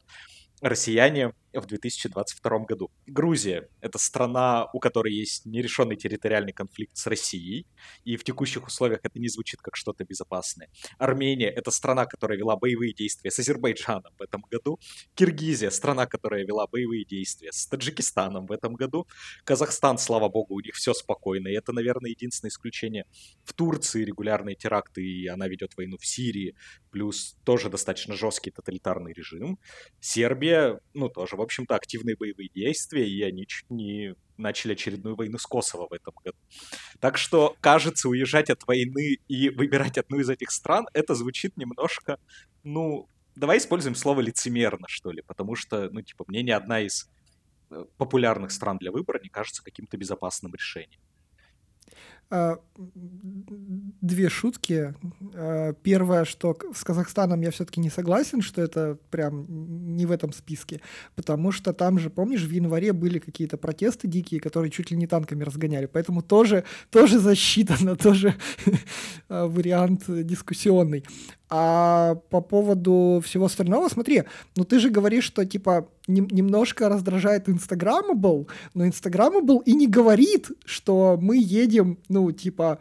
россияне 0.63 1.34
в 1.53 1.65
2022 1.65 2.60
году. 2.60 2.89
Грузия— 3.05 3.70
это 3.82 4.00
страна, 4.00 4.70
у 4.74 4.79
которой 4.79 5.13
есть 5.13 5.46
нерешенный 5.46 5.96
территориальный 5.96 6.53
конфликт 6.53 6.98
с 6.98 7.05
Россией, 7.05 7.67
и 8.05 8.17
в 8.17 8.24
текущих 8.24 8.65
условиях 8.65 9.01
это 9.03 9.20
не 9.20 9.27
звучит 9.27 9.62
как 9.62 9.75
что-то 9.75 10.03
безопасное. 10.03 10.70
Армения— 10.98 11.50
это 11.55 11.70
страна, 11.70 12.05
которая 12.05 12.38
вела 12.39 12.55
боевые 12.55 12.93
действия 12.93 13.29
с 13.29 13.38
Азербайджаном 13.39 14.13
в 14.17 14.22
этом 14.22 14.43
году. 14.50 14.79
Киргизия— 15.15 15.70
страна, 15.72 16.08
которая 16.08 16.46
вела 16.46 16.65
боевые 16.65 17.05
действия 17.05 17.51
с 17.51 17.67
Таджикистаном 17.67 18.48
в 18.48 18.51
этом 18.51 18.74
году. 18.74 19.05
Казахстан, 19.43 19.98
слава 19.98 20.29
богу, 20.29 20.55
у 20.55 20.60
них 20.62 20.75
все 20.75 20.93
спокойно, 20.93 21.50
и 21.50 21.53
это, 21.53 21.74
наверное, 21.74 22.12
единственное 22.12 22.50
исключение. 22.50 23.05
В 23.43 23.53
Турции 23.53 24.05
регулярные 24.05 24.55
теракты, 24.55 25.03
и 25.03 25.27
она 25.27 25.48
ведет 25.48 25.75
войну 25.77 25.98
в 25.98 26.05
Сирии, 26.05 26.55
плюс 26.89 27.38
тоже 27.43 27.70
достаточно 27.70 28.15
жесткий 28.15 28.51
тоталитарный 28.51 29.13
режим. 29.13 29.60
Сербия, 30.00 30.52
ну, 30.93 31.10
тоже, 31.10 31.36
в 31.36 31.41
общем-то, 31.41 31.75
активные 31.75 32.15
боевые 32.15 32.50
действия, 32.50 33.07
и 33.07 33.22
они 33.24 33.45
чуть 33.48 33.69
не 33.69 34.15
начали 34.38 34.74
очередную 34.74 35.15
войну 35.15 35.38
с 35.38 35.45
Косово 35.45 35.88
в 35.88 35.93
этом 35.93 36.13
году. 36.24 36.38
Так 37.00 37.17
что, 37.17 37.55
кажется, 37.62 38.10
уезжать 38.10 38.50
от 38.50 38.65
войны 38.67 39.17
и 39.27 39.50
выбирать 39.50 39.98
одну 39.98 40.19
из 40.19 40.29
этих 40.29 40.51
стран, 40.51 40.88
это 40.93 41.15
звучит 41.15 41.55
немножко, 41.57 42.17
ну, 42.63 43.07
давай 43.36 43.57
используем 43.57 43.95
слово 43.95 44.22
лицемерно, 44.22 44.88
что 44.88 45.12
ли, 45.12 45.22
потому 45.22 45.55
что, 45.55 45.89
ну, 45.91 46.01
типа, 46.01 46.25
мне 46.27 46.43
ни 46.43 46.51
одна 46.51 46.81
из 46.81 47.10
э, 47.69 47.86
популярных 47.98 48.51
стран 48.51 48.77
для 48.77 48.91
выбора 48.91 49.19
не 49.22 49.29
кажется 49.29 49.63
каким-то 49.63 49.98
безопасным 49.98 50.53
решением. 50.53 51.01
А, 52.30 52.58
две 54.01 54.30
шутки. 54.30 54.94
А, 55.34 55.74
первое, 55.74 56.25
что 56.25 56.58
с 56.74 56.84
Казахстаном 56.84 57.42
я 57.42 57.51
все-таки 57.51 57.80
не 57.80 57.89
согласен, 57.89 58.42
что 58.42 58.62
это 58.62 58.98
прям 59.10 59.46
не 59.96 60.06
в 60.06 60.12
этом 60.12 60.34
списке, 60.34 60.82
потому 61.15 61.51
что 61.51 61.74
там 61.74 62.00
же, 62.00 62.10
помнишь, 62.10 62.44
в 62.44 62.51
январе 62.51 62.94
были 62.94 63.20
какие-то 63.20 63.58
протесты 63.58 64.08
дикие, 64.08 64.39
которые 64.39 64.72
чуть 64.72 64.92
ли 64.92 64.98
не 64.98 65.08
танками 65.08 65.44
разгоняли, 65.44 65.86
поэтому 65.86 66.22
тоже, 66.22 66.63
тоже 66.89 67.20
засчитано, 67.20 67.96
тоже 67.98 68.36
а, 69.30 69.48
вариант 69.48 70.03
дискуссионный. 70.08 71.03
А 71.50 72.15
по 72.29 72.41
поводу 72.41 73.21
всего 73.23 73.45
остального, 73.45 73.88
смотри, 73.88 74.23
ну 74.55 74.63
ты 74.63 74.79
же 74.79 74.89
говоришь, 74.89 75.25
что 75.25 75.45
типа 75.45 75.88
нем- 76.07 76.27
немножко 76.31 76.89
раздражает 76.89 77.47
Instagramable, 77.47 78.47
но 78.73 78.88
Instagramable 78.88 79.62
и 79.65 79.73
не 79.73 79.88
говорит, 79.88 80.50
что 80.65 81.17
мы 81.21 81.38
едем, 81.38 82.00
ну, 82.09 82.31
типа, 82.31 82.79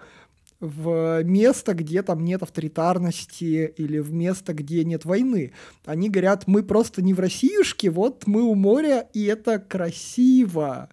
в 0.62 1.25
место, 1.25 1.75
где 1.75 2.02
там 2.02 2.25
нет 2.25 2.42
авторитарности 2.42 3.75
или 3.76 3.99
в 3.99 4.12
место, 4.12 4.54
где 4.54 4.85
нет 4.85 5.04
войны. 5.04 5.52
Они 5.85 6.09
говорят, 6.09 6.45
мы 6.47 6.62
просто 6.62 7.02
не 7.02 7.14
в 7.14 7.21
Россиюшке, 7.21 7.90
вот 7.90 8.26
мы 8.26 8.42
у 8.42 8.54
моря, 8.54 9.09
и 9.12 9.25
это 9.25 9.59
красиво. 9.59 10.88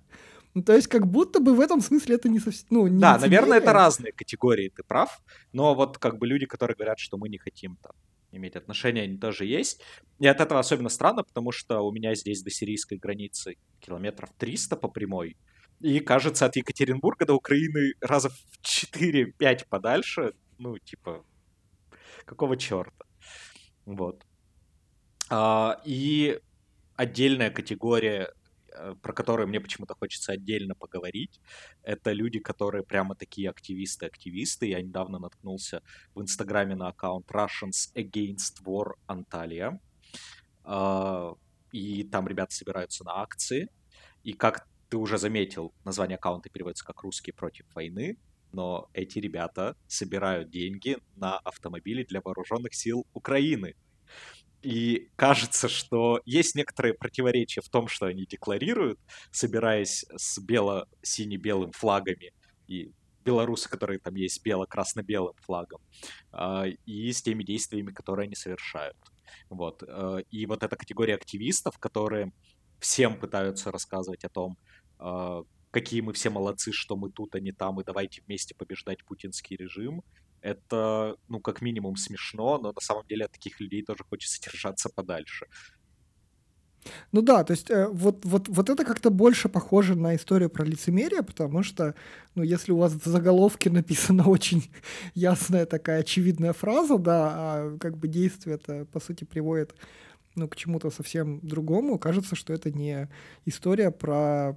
Ну, 0.60 0.64
то 0.64 0.76
есть, 0.76 0.88
как 0.88 1.08
будто 1.08 1.40
бы 1.40 1.56
в 1.56 1.62
этом 1.62 1.80
смысле 1.80 2.16
это 2.16 2.28
не 2.28 2.40
совсем... 2.40 2.68
Ну, 2.70 2.88
не 2.88 3.00
да, 3.00 3.18
наверное, 3.18 3.60
это 3.60 3.72
разные 3.72 4.12
категории, 4.12 4.70
ты 4.76 4.84
прав. 4.84 5.22
Но 5.54 5.74
вот 5.74 5.98
как 5.98 6.18
бы 6.18 6.28
люди, 6.28 6.46
которые 6.46 6.76
говорят, 6.76 7.00
что 7.00 7.18
мы 7.18 7.30
не 7.30 7.38
хотим 7.38 7.78
там 7.78 7.94
иметь 8.34 8.58
отношения, 8.58 9.04
они 9.04 9.18
тоже 9.18 9.46
есть. 9.46 9.82
И 10.20 10.28
от 10.28 10.42
этого 10.42 10.60
особенно 10.60 10.90
странно, 10.90 11.24
потому 11.24 11.54
что 11.54 11.80
у 11.80 11.94
меня 11.94 12.14
здесь 12.14 12.44
до 12.44 12.50
сирийской 12.50 12.98
границы 12.98 13.56
километров 13.80 14.32
300 14.38 14.76
по 14.76 14.90
прямой. 14.90 15.38
И, 15.80 16.02
кажется, 16.02 16.46
от 16.46 16.58
Екатеринбурга 16.58 17.26
до 17.26 17.36
Украины 17.36 17.94
раза 18.02 18.28
в 18.28 18.36
4-5 18.62 19.66
подальше. 19.70 20.34
Ну, 20.58 20.78
типа, 20.78 21.24
какого 22.26 22.58
черта? 22.58 23.06
Вот. 23.86 24.26
А, 25.30 25.82
и 25.86 26.38
отдельная 26.98 27.50
категория 27.50 28.34
про 29.02 29.14
которые 29.14 29.48
мне 29.48 29.60
почему-то 29.60 29.96
хочется 29.96 30.34
отдельно 30.34 30.76
поговорить, 30.76 31.40
это 31.84 32.12
люди, 32.12 32.40
которые 32.40 32.84
прямо 32.84 33.16
такие 33.16 33.50
активисты-активисты. 33.50 34.68
Я 34.68 34.82
недавно 34.82 35.20
наткнулся 35.20 35.82
в 36.16 36.22
Инстаграме 36.22 36.76
на 36.76 36.90
аккаунт 36.90 37.30
Russians 37.32 37.94
Against 37.96 38.64
War 38.66 38.94
Antalya. 39.08 39.80
А, 40.64 41.34
и 41.72 42.04
там 42.04 42.28
ребята 42.28 42.54
собираются 42.54 43.04
на 43.04 43.22
акции. 43.22 43.70
И 44.24 44.34
как 44.34 44.68
ты 44.90 44.98
уже 44.98 45.18
заметил, 45.18 45.74
название 45.86 46.16
аккаунта 46.16 46.50
переводится 46.50 46.86
как 46.86 47.02
«Русские 47.02 47.34
против 47.34 47.66
войны», 47.76 48.18
но 48.52 48.90
эти 48.94 49.20
ребята 49.20 49.76
собирают 49.88 50.50
деньги 50.50 50.98
на 51.16 51.38
автомобили 51.38 52.04
для 52.04 52.22
вооруженных 52.22 52.74
сил 52.74 53.06
Украины. 53.14 53.76
И 54.62 55.10
кажется, 55.16 55.70
что 55.70 56.22
есть 56.26 56.56
некоторые 56.56 56.94
противоречия 56.94 57.62
в 57.62 57.70
том, 57.70 57.88
что 57.88 58.08
они 58.08 58.26
декларируют, 58.26 59.00
собираясь 59.32 60.06
с 60.16 60.38
бело-сине-белым 60.40 61.72
флагами 61.72 62.34
и 62.68 62.92
белорусы, 63.24 63.70
которые 63.70 64.00
там 64.00 64.16
есть 64.16 64.44
бело-красно-белым 64.44 65.36
флагом, 65.42 65.82
а, 66.32 66.66
и 66.86 67.12
с 67.12 67.22
теми 67.22 67.44
действиями, 67.44 67.92
которые 67.92 68.26
они 68.26 68.36
совершают. 68.36 68.98
Вот. 69.50 69.84
Э, 69.88 70.24
и 70.32 70.46
вот 70.46 70.64
эта 70.64 70.76
категория 70.76 71.16
активистов, 71.16 71.78
которые 71.78 72.32
всем 72.80 73.20
пытаются 73.20 73.72
рассказывать 73.72 74.24
о 74.26 74.30
том, 74.30 74.58
а, 74.98 75.44
какие 75.72 76.02
мы 76.02 76.14
все 76.14 76.30
молодцы, 76.30 76.72
что 76.72 76.96
мы 76.96 77.12
тут, 77.12 77.36
а 77.36 77.40
не 77.40 77.52
там, 77.52 77.80
и 77.80 77.84
давайте 77.84 78.22
вместе 78.26 78.56
побеждать 78.56 79.06
путинский 79.06 79.56
режим, 79.56 80.04
это, 80.42 81.16
ну, 81.28 81.40
как 81.40 81.62
минимум 81.62 81.96
смешно, 81.96 82.58
но 82.58 82.72
на 82.72 82.82
самом 82.82 83.06
деле 83.08 83.26
от 83.26 83.32
таких 83.32 83.60
людей 83.60 83.84
тоже 83.84 84.04
хочется 84.10 84.42
держаться 84.42 84.90
подальше. 84.90 85.48
Ну 87.12 87.22
да, 87.22 87.44
то 87.44 87.52
есть 87.52 87.70
э, 87.70 87.88
вот, 87.88 88.26
вот, 88.26 88.48
вот 88.48 88.70
это 88.70 88.86
как-то 88.86 89.10
больше 89.10 89.50
похоже 89.50 89.96
на 89.96 90.16
историю 90.16 90.50
про 90.50 90.64
лицемерие, 90.64 91.24
потому 91.24 91.64
что, 91.64 91.96
ну, 92.36 92.44
если 92.44 92.72
у 92.72 92.78
вас 92.78 92.94
в 92.94 93.06
заголовке 93.06 93.70
написана 93.70 94.28
очень 94.30 94.72
ясная 95.14 95.66
такая 95.66 96.02
очевидная 96.02 96.54
фраза, 96.54 96.98
да, 96.98 97.32
а 97.34 97.78
как 97.80 97.98
бы 97.98 98.08
действие 98.08 98.56
это, 98.56 98.86
по 98.86 99.00
сути, 99.00 99.24
приводит 99.24 99.76
ну, 100.36 100.48
к 100.48 100.56
чему-то 100.56 100.90
совсем 100.90 101.40
другому, 101.42 102.00
кажется, 102.00 102.36
что 102.36 102.54
это 102.54 102.72
не 102.72 103.10
история 103.46 103.92
про 103.92 104.56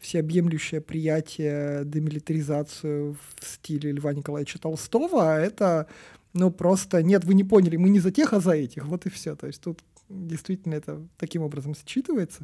всеобъемлющее 0.00 0.80
приятие, 0.80 1.84
демилитаризацию 1.84 3.14
в 3.14 3.46
стиле 3.46 3.92
Льва 3.92 4.12
Николаевича 4.14 4.58
Толстого, 4.58 5.34
а 5.34 5.38
это, 5.38 5.86
ну, 6.32 6.50
просто, 6.50 7.02
нет, 7.02 7.24
вы 7.24 7.34
не 7.34 7.44
поняли, 7.44 7.76
мы 7.76 7.90
не 7.90 8.00
за 8.00 8.10
тех, 8.10 8.32
а 8.32 8.40
за 8.40 8.52
этих, 8.52 8.86
вот 8.86 9.06
и 9.06 9.10
все. 9.10 9.36
То 9.36 9.46
есть 9.46 9.62
тут 9.62 9.80
действительно 10.08 10.74
это 10.74 11.06
таким 11.18 11.42
образом 11.42 11.72
считывается. 11.72 12.42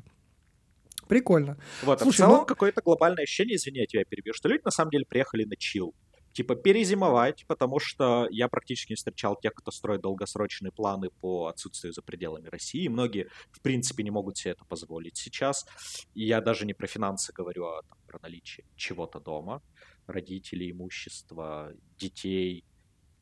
Прикольно. 1.09 1.57
Вот, 1.83 2.01
Слушай, 2.01 2.23
а 2.23 2.25
в 2.25 2.29
целом 2.29 2.41
ну... 2.41 2.47
какое-то 2.47 2.83
глобальное 2.85 3.25
ощущение, 3.25 3.57
извини, 3.57 3.79
я 3.81 3.87
тебя 3.87 4.05
перебью, 4.05 4.35
что 4.35 4.49
люди 4.49 4.63
на 4.65 4.71
самом 4.71 4.91
деле 4.91 5.05
приехали 5.05 5.45
на 5.45 5.57
чил 5.57 5.95
типа 6.37 6.55
перезимовать, 6.55 7.47
потому 7.47 7.79
что 7.79 8.29
я 8.31 8.49
практически 8.49 8.93
не 8.93 8.97
встречал 8.97 9.37
тех, 9.37 9.55
кто 9.55 9.71
строит 9.71 10.03
долгосрочные 10.03 10.71
планы 10.71 11.09
по 11.09 11.47
отсутствию 11.47 11.95
за 11.95 12.03
пределами 12.03 12.49
России. 12.49 12.89
Многие, 12.89 13.31
в 13.51 13.63
принципе, 13.63 14.03
не 14.03 14.11
могут 14.11 14.37
себе 14.37 14.53
это 14.53 14.67
позволить 14.67 15.17
сейчас. 15.17 15.67
И 16.13 16.27
я 16.27 16.43
даже 16.43 16.67
не 16.67 16.75
про 16.75 16.87
финансы 16.87 17.33
говорю, 17.33 17.65
а 17.65 17.83
там, 17.89 17.99
про 18.07 18.19
наличие 18.23 18.67
чего-то 18.77 19.19
дома, 19.19 19.63
родителей, 20.07 20.73
имущества, 20.73 21.73
детей, 21.97 22.65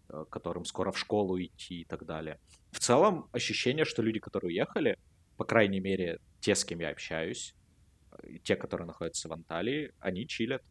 э, 0.08 0.24
которым 0.28 0.64
скоро 0.64 0.90
в 0.90 0.98
школу 0.98 1.40
идти 1.40 1.82
и 1.82 1.84
так 1.84 2.04
далее. 2.06 2.40
В 2.72 2.80
целом, 2.80 3.28
ощущение, 3.30 3.84
что 3.84 4.02
люди, 4.02 4.18
которые 4.18 4.48
уехали, 4.48 4.98
по 5.36 5.44
крайней 5.44 5.78
мере, 5.78 6.18
те, 6.40 6.56
с 6.56 6.64
кем 6.64 6.80
я 6.80 6.90
общаюсь, 6.90 7.54
э, 8.10 8.38
те, 8.42 8.56
которые 8.56 8.88
находятся 8.88 9.28
в 9.28 9.32
Анталии, 9.32 9.92
они 10.00 10.26
чилят. 10.26 10.64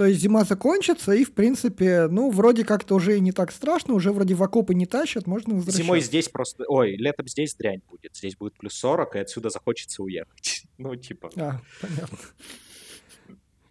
То 0.00 0.06
есть 0.06 0.18
зима 0.22 0.44
закончится, 0.44 1.12
и, 1.12 1.24
в 1.24 1.34
принципе, 1.34 2.08
ну, 2.08 2.30
вроде 2.30 2.64
как-то 2.64 2.94
уже 2.94 3.18
и 3.18 3.20
не 3.20 3.32
так 3.32 3.52
страшно, 3.52 3.92
уже 3.92 4.12
вроде 4.12 4.32
в 4.32 4.42
окопы 4.42 4.72
не 4.72 4.86
тащат, 4.86 5.26
можно 5.26 5.56
возвращаться. 5.56 5.82
Зимой 5.82 6.00
здесь 6.00 6.30
просто... 6.30 6.64
Ой, 6.68 6.96
летом 6.96 7.28
здесь 7.28 7.54
дрянь 7.54 7.82
будет. 7.86 8.16
Здесь 8.16 8.34
будет 8.34 8.56
плюс 8.56 8.72
40, 8.76 9.16
и 9.16 9.18
отсюда 9.18 9.50
захочется 9.50 10.02
уехать. 10.02 10.64
Ну, 10.78 10.96
типа... 10.96 11.28
А, 11.36 11.60
понятно. 11.82 12.16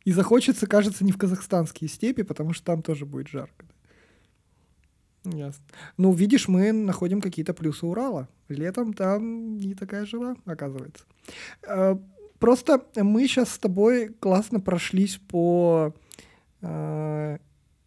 И 0.06 0.12
захочется, 0.12 0.68
кажется, 0.68 1.04
не 1.04 1.12
в 1.12 1.18
казахстанские 1.18 1.90
степи, 1.90 2.22
потому 2.22 2.54
что 2.54 2.64
там 2.64 2.84
тоже 2.84 3.08
будет 3.08 3.28
жарко. 3.28 3.66
Ясно. 5.24 5.66
Ну, 5.98 6.14
видишь, 6.14 6.48
мы 6.48 6.72
находим 6.72 7.22
какие-то 7.22 7.56
плюсы 7.56 7.88
Урала. 7.88 8.30
Летом 8.50 8.94
там 8.94 9.58
не 9.58 9.74
такая 9.74 10.06
жила, 10.06 10.36
оказывается. 10.46 11.06
Э, 12.40 12.46
просто 12.46 12.86
мы 12.96 13.28
сейчас 13.28 13.50
с 13.50 13.58
тобой 13.60 14.10
классно 14.20 14.60
прошлись 14.60 15.18
по 15.18 15.94
э, 16.62 17.38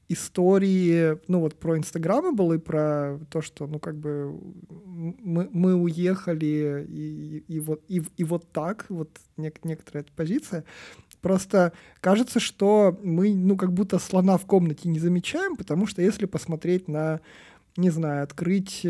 истории, 0.08 1.18
ну 1.28 1.40
вот 1.40 1.58
про 1.58 1.78
Инстаграмы 1.78 2.32
было 2.32 2.54
и 2.54 2.58
про 2.58 3.18
то, 3.30 3.40
что, 3.40 3.66
ну 3.66 3.78
как 3.78 3.96
бы 3.96 4.38
мы, 4.68 5.48
мы 5.52 5.74
уехали 5.74 6.86
и, 6.88 7.38
и, 7.38 7.44
и 7.48 7.60
вот 7.60 7.82
и, 7.88 8.02
и 8.16 8.24
вот 8.24 8.50
так, 8.52 8.86
вот 8.88 9.10
нек- 9.36 9.60
некоторая 9.64 10.04
эта 10.04 10.12
позиция. 10.14 10.64
Просто 11.22 11.72
кажется, 12.00 12.40
что 12.40 12.98
мы, 13.04 13.32
ну, 13.32 13.56
как 13.56 13.72
будто 13.72 14.00
слона 14.00 14.36
в 14.36 14.44
комнате 14.44 14.88
не 14.88 14.98
замечаем, 14.98 15.54
потому 15.54 15.86
что 15.86 16.02
если 16.02 16.26
посмотреть 16.26 16.88
на, 16.88 17.20
не 17.76 17.90
знаю, 17.90 18.24
открыть... 18.24 18.84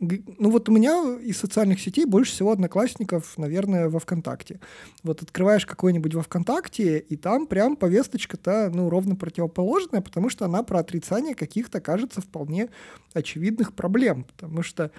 Ну 0.00 0.50
вот 0.50 0.68
у 0.68 0.72
меня 0.72 1.18
из 1.22 1.38
социальных 1.38 1.78
сетей 1.78 2.06
больше 2.06 2.32
всего 2.32 2.52
одноклассников, 2.52 3.36
наверное, 3.36 3.90
во 3.90 3.98
ВКонтакте. 3.98 4.58
Вот 5.02 5.22
открываешь 5.22 5.66
какой-нибудь 5.66 6.14
во 6.14 6.22
ВКонтакте, 6.22 6.98
и 6.98 7.16
там 7.16 7.46
прям 7.46 7.76
повесточка-то, 7.76 8.70
ну, 8.72 8.88
ровно 8.88 9.14
противоположная, 9.14 10.00
потому 10.00 10.30
что 10.30 10.46
она 10.46 10.62
про 10.62 10.78
отрицание 10.78 11.34
каких-то, 11.34 11.82
кажется, 11.82 12.22
вполне 12.22 12.70
очевидных 13.12 13.74
проблем. 13.74 14.24
Потому 14.24 14.62
что 14.62 14.90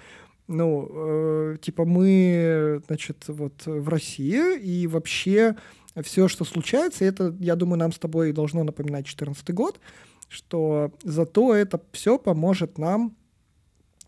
ну, 0.46 0.88
э, 0.90 1.56
типа 1.60 1.84
мы, 1.84 2.82
значит, 2.86 3.24
вот 3.26 3.66
в 3.66 3.88
России, 3.88 4.58
и 4.58 4.86
вообще 4.86 5.56
все, 6.02 6.28
что 6.28 6.44
случается, 6.44 7.04
это, 7.04 7.34
я 7.40 7.56
думаю, 7.56 7.78
нам 7.78 7.92
с 7.92 7.98
тобой 7.98 8.32
должно 8.32 8.62
напоминать 8.62 9.04
2014 9.04 9.54
год, 9.54 9.80
что 10.28 10.92
зато 11.02 11.54
это 11.54 11.80
все 11.92 12.18
поможет 12.18 12.78
нам 12.78 13.16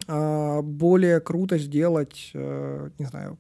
более 0.07 1.21
круто 1.21 1.59
сделать, 1.59 2.31
э, 2.35 2.91
не 2.99 3.07
знаю, 3.07 3.39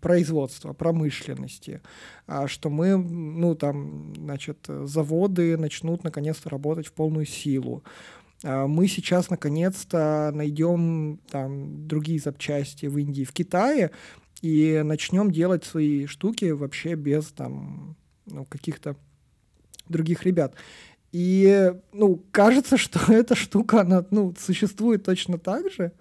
производства, 0.00 0.72
промышленности, 0.72 1.80
а 2.26 2.46
что 2.46 2.70
мы, 2.70 2.96
ну, 2.96 3.54
там, 3.54 4.14
значит, 4.16 4.66
заводы 4.68 5.56
начнут 5.56 6.04
наконец-то 6.04 6.48
работать 6.48 6.86
в 6.86 6.92
полную 6.92 7.26
силу, 7.26 7.82
а, 8.44 8.66
мы 8.66 8.86
сейчас 8.88 9.30
наконец-то 9.30 10.30
найдем 10.34 11.18
там 11.30 11.86
другие 11.86 12.20
запчасти 12.20 12.86
в 12.86 12.98
Индии, 12.98 13.24
в 13.24 13.32
Китае 13.32 13.90
и 14.42 14.82
начнем 14.84 15.30
делать 15.30 15.64
свои 15.64 16.06
штуки 16.06 16.50
вообще 16.50 16.94
без 16.94 17.26
там 17.32 17.96
ну, 18.26 18.44
каких-то 18.44 18.96
других 19.88 20.24
ребят. 20.24 20.54
И, 21.14 21.72
ну, 21.92 22.24
кажется, 22.32 22.76
что 22.76 22.98
эта 23.12 23.36
штука, 23.36 23.82
она, 23.82 24.04
ну, 24.10 24.34
существует 24.36 25.04
точно 25.04 25.38
так 25.38 25.70
же, 25.70 25.92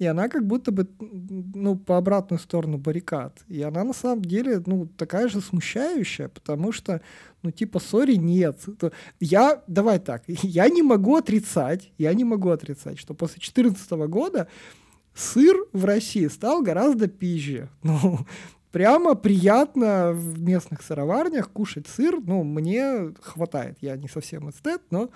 и 0.00 0.06
она 0.06 0.28
как 0.28 0.44
будто 0.48 0.72
бы, 0.72 0.88
ну, 0.98 1.76
по 1.76 1.96
обратную 1.96 2.40
сторону 2.40 2.76
баррикад. 2.76 3.38
И 3.46 3.62
она 3.62 3.84
на 3.84 3.92
самом 3.92 4.24
деле, 4.24 4.60
ну, 4.66 4.86
такая 4.86 5.28
же 5.28 5.40
смущающая, 5.40 6.28
потому 6.28 6.72
что, 6.72 7.02
ну, 7.44 7.52
типа, 7.52 7.78
сори, 7.78 8.16
нет. 8.16 8.58
Я, 9.20 9.62
давай 9.68 10.00
так, 10.00 10.24
я 10.26 10.68
не 10.68 10.82
могу 10.82 11.14
отрицать, 11.14 11.92
я 11.96 12.12
не 12.12 12.24
могу 12.24 12.50
отрицать, 12.50 12.98
что 12.98 13.14
после 13.14 13.34
2014 13.36 13.90
года 14.10 14.48
сыр 15.14 15.56
в 15.72 15.84
России 15.84 16.26
стал 16.26 16.62
гораздо 16.62 17.06
пизже. 17.06 17.68
Ну, 17.84 18.18
прямо 18.72 19.14
приятно 19.14 20.12
в 20.12 20.40
местных 20.40 20.82
сыроварнях 20.82 21.50
кушать 21.50 21.86
сыр. 21.86 22.20
Ну, 22.20 22.44
мне 22.44 23.14
хватает. 23.20 23.78
Я 23.80 23.96
не 23.96 24.08
совсем 24.08 24.50
эстет, 24.50 24.82
но 24.90 25.10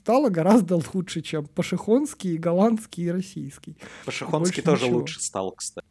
стало 0.00 0.28
гораздо 0.28 0.80
лучше, 0.92 1.22
чем 1.22 1.46
пашихонский, 1.46 2.36
голландский 2.36 3.04
и 3.04 3.10
российский. 3.10 3.76
Пашихонский 4.04 4.62
тоже 4.62 4.84
ничего. 4.84 4.98
лучше 4.98 5.20
стал, 5.20 5.52
кстати. 5.52 5.86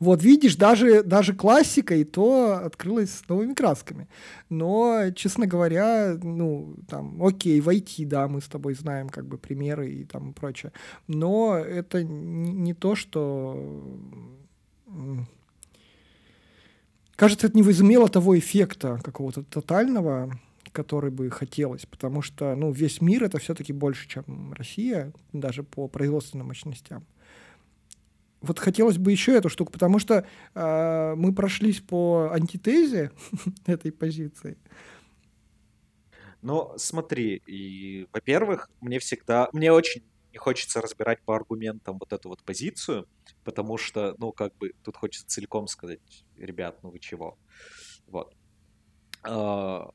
Вот 0.00 0.22
видишь, 0.22 0.56
даже, 0.56 1.02
даже 1.02 1.34
классика 1.34 1.94
и 1.94 2.04
то 2.04 2.60
открылась 2.64 3.10
с 3.10 3.28
новыми 3.28 3.54
красками. 3.54 4.08
Но, 4.48 5.10
честно 5.14 5.46
говоря, 5.46 6.18
ну, 6.22 6.76
там, 6.88 7.22
окей, 7.22 7.60
войти, 7.60 8.04
да, 8.04 8.26
мы 8.26 8.40
с 8.40 8.46
тобой 8.46 8.74
знаем 8.74 9.08
как 9.08 9.26
бы 9.26 9.38
примеры 9.38 9.90
и 9.90 10.04
там 10.04 10.32
прочее. 10.32 10.72
Но 11.06 11.56
это 11.56 12.02
не 12.02 12.74
то, 12.74 12.94
что... 12.94 13.56
Кажется, 17.16 17.46
это 17.46 17.56
не 17.56 17.62
возымело 17.62 18.08
того 18.08 18.38
эффекта 18.38 19.00
какого-то 19.02 19.42
тотального, 19.44 20.32
который 20.72 21.10
бы 21.10 21.30
хотелось, 21.30 21.86
потому 21.86 22.22
что, 22.22 22.54
ну, 22.56 22.72
весь 22.72 23.00
мир 23.00 23.24
это 23.24 23.38
все-таки 23.38 23.72
больше, 23.72 24.08
чем 24.08 24.52
Россия, 24.54 25.12
даже 25.32 25.62
по 25.62 25.86
производственным 25.88 26.48
мощностям. 26.48 27.06
Вот 28.40 28.58
хотелось 28.58 28.98
бы 28.98 29.10
еще 29.10 29.32
эту 29.36 29.48
штуку, 29.48 29.72
потому 29.72 29.98
что 29.98 30.26
э, 30.54 31.14
мы 31.16 31.32
прошлись 31.34 31.80
по 31.80 32.30
антитезе 32.32 33.10
этой 33.66 33.90
позиции. 33.90 34.58
Ну, 36.42 36.74
смотри, 36.76 37.40
и, 37.46 38.06
во-первых, 38.12 38.68
мне 38.82 38.98
всегда, 38.98 39.48
мне 39.52 39.72
очень 39.72 40.02
не 40.34 40.38
хочется 40.38 40.82
разбирать 40.82 41.22
по 41.22 41.36
аргументам 41.36 41.96
вот 41.98 42.12
эту 42.12 42.28
вот 42.28 42.42
позицию, 42.42 43.06
потому 43.44 43.78
что, 43.78 44.16
ну, 44.18 44.32
как 44.32 44.54
бы, 44.58 44.72
тут 44.82 44.96
хочется 44.96 45.26
целиком 45.28 45.68
сказать, 45.68 46.00
ребят, 46.36 46.82
ну 46.82 46.90
вы 46.90 46.98
чего? 46.98 47.38
Вот. 48.08 48.34
А, 49.22 49.90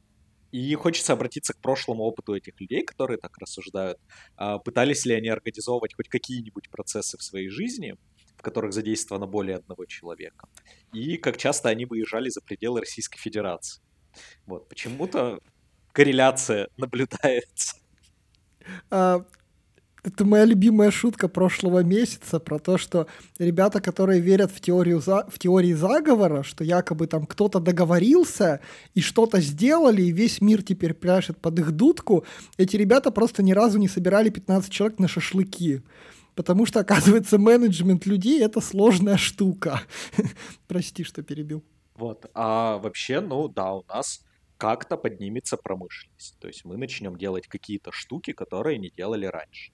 и 0.52 0.74
хочется 0.76 1.14
обратиться 1.14 1.54
к 1.54 1.58
прошлому 1.58 2.04
опыту 2.04 2.34
этих 2.36 2.60
людей, 2.62 2.84
которые 2.84 3.18
так 3.18 3.38
рассуждают. 3.38 4.00
А, 4.38 4.60
пытались 4.60 5.06
ли 5.06 5.14
они 5.14 5.28
организовывать 5.28 5.94
хоть 5.94 6.08
какие-нибудь 6.08 6.70
процессы 6.70 7.18
в 7.18 7.22
своей 7.22 7.50
жизни, 7.50 7.98
в 8.38 8.42
которых 8.42 8.72
задействовано 8.72 9.28
более 9.28 9.58
одного 9.58 9.86
человека? 9.86 10.48
И 10.94 11.18
как 11.18 11.36
часто 11.36 11.68
они 11.68 11.86
выезжали 11.86 12.30
за 12.30 12.42
пределы 12.42 12.80
Российской 12.80 13.20
Федерации? 13.20 13.84
Вот, 14.46 14.70
почему-то 14.70 15.42
корреляция 15.92 16.70
наблюдается. 16.78 17.76
А, 18.90 19.26
это 20.04 20.26
моя 20.26 20.46
любимая 20.46 20.92
шутка 20.92 21.28
прошлого 21.28 21.84
месяца 21.84 22.40
про 22.40 22.60
то, 22.60 22.78
что 22.78 23.08
ребята, 23.38 23.82
которые 23.82 24.22
верят 24.22 24.52
в 24.52 24.62
теорию 24.62 25.02
за... 25.02 25.26
в 25.30 25.38
теории 25.40 25.74
заговора, 25.74 26.44
что 26.44 26.64
якобы 26.64 27.08
там 27.08 27.26
кто-то 27.26 27.60
договорился 27.60 28.62
и 28.94 29.02
что-то 29.02 29.42
сделали, 29.42 30.04
и 30.04 30.12
весь 30.12 30.42
мир 30.42 30.64
теперь 30.64 30.94
пляшет 30.94 31.38
под 31.38 31.60
их 31.60 31.72
дудку, 31.72 32.24
эти 32.58 32.78
ребята 32.78 33.12
просто 33.12 33.44
ни 33.44 33.52
разу 33.52 33.78
не 33.78 33.88
собирали 33.88 34.30
15 34.30 34.72
человек 34.72 35.00
на 35.00 35.08
шашлыки. 35.08 35.82
Потому 36.36 36.66
что, 36.66 36.80
оказывается, 36.80 37.38
менеджмент 37.38 38.06
людей— 38.06 38.42
это 38.44 38.62
сложная 38.62 39.18
штука. 39.18 39.82
Прости, 40.68 41.04
что 41.04 41.22
перебил. 41.22 41.64
Вот. 41.96 42.30
А 42.34 42.78
вообще, 42.78 43.20
ну 43.20 43.50
да, 43.50 43.74
у 43.74 43.84
нас 43.90 44.22
как-то 44.58 44.96
поднимется 44.96 45.58
промышленность. 45.58 46.38
То 46.40 46.48
есть 46.48 46.64
мы 46.64 46.78
начнем 46.78 47.18
делать 47.18 47.48
какие-то 47.48 47.92
штуки, 47.92 48.32
которые 48.32 48.78
не 48.78 48.90
делали 48.90 49.26
раньше 49.26 49.74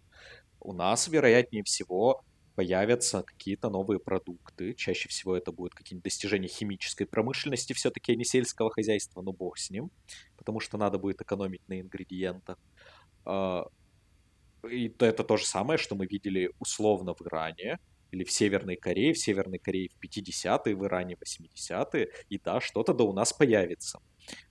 у 0.65 0.73
нас, 0.73 1.07
вероятнее 1.07 1.63
всего, 1.63 2.23
появятся 2.55 3.21
какие-то 3.23 3.69
новые 3.69 3.99
продукты. 3.99 4.73
Чаще 4.73 5.09
всего 5.09 5.35
это 5.35 5.51
будут 5.51 5.75
какие-нибудь 5.75 6.05
достижения 6.05 6.47
химической 6.47 7.05
промышленности, 7.05 7.73
все-таки 7.73 8.13
а 8.13 8.15
не 8.15 8.25
сельского 8.25 8.71
хозяйства, 8.71 9.21
но 9.21 9.31
бог 9.31 9.57
с 9.57 9.69
ним, 9.69 9.91
потому 10.37 10.59
что 10.59 10.77
надо 10.77 10.97
будет 10.97 11.21
экономить 11.21 11.67
на 11.67 11.79
ингредиентах. 11.79 12.57
А, 13.25 13.65
и 14.69 14.93
это 14.99 15.23
то 15.23 15.37
же 15.37 15.45
самое, 15.45 15.77
что 15.77 15.95
мы 15.95 16.07
видели 16.07 16.51
условно 16.59 17.13
в 17.13 17.21
Иране, 17.21 17.77
или 18.11 18.23
в 18.23 18.31
Северной 18.31 18.77
Корее, 18.77 19.13
в 19.13 19.17
Северной 19.17 19.59
Корее 19.59 19.89
в 19.89 20.03
50-е, 20.03 20.75
в 20.75 20.85
Иране 20.85 21.17
в 21.17 21.21
80-е, 21.21 22.09
и 22.29 22.39
да, 22.39 22.61
что-то 22.61 22.93
да 22.93 23.03
у 23.03 23.13
нас 23.13 23.33
появится. 23.33 23.99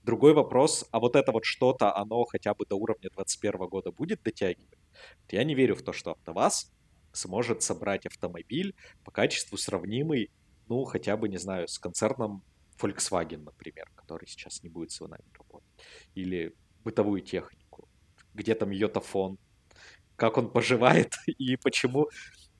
Другой 0.03 0.33
вопрос, 0.33 0.85
а 0.91 0.99
вот 0.99 1.15
это 1.15 1.31
вот 1.31 1.45
что-то, 1.45 1.95
оно 1.95 2.23
хотя 2.25 2.53
бы 2.53 2.65
до 2.65 2.75
уровня 2.75 3.09
21 3.11 3.67
года 3.67 3.91
будет 3.91 4.21
дотягивать? 4.23 4.84
Я 5.29 5.43
не 5.43 5.55
верю 5.55 5.75
в 5.75 5.81
то, 5.81 5.93
что 5.93 6.11
АвтоВАЗ 6.11 6.71
сможет 7.13 7.61
собрать 7.63 8.05
автомобиль 8.05 8.75
по 9.03 9.11
качеству 9.11 9.57
сравнимый, 9.57 10.31
ну, 10.67 10.83
хотя 10.83 11.15
бы, 11.17 11.29
не 11.29 11.37
знаю, 11.37 11.67
с 11.67 11.79
концерном 11.79 12.43
Volkswagen, 12.81 13.43
например, 13.43 13.89
который 13.95 14.27
сейчас 14.27 14.63
не 14.63 14.69
будет 14.69 14.91
с 14.91 14.99
нами 14.99 15.23
работать. 15.37 15.69
Или 16.15 16.53
бытовую 16.83 17.21
технику. 17.21 17.87
Где 18.33 18.53
там 18.55 18.71
йотафон, 18.71 19.37
как 20.15 20.37
он 20.37 20.51
поживает 20.51 21.13
и 21.27 21.55
почему 21.57 22.09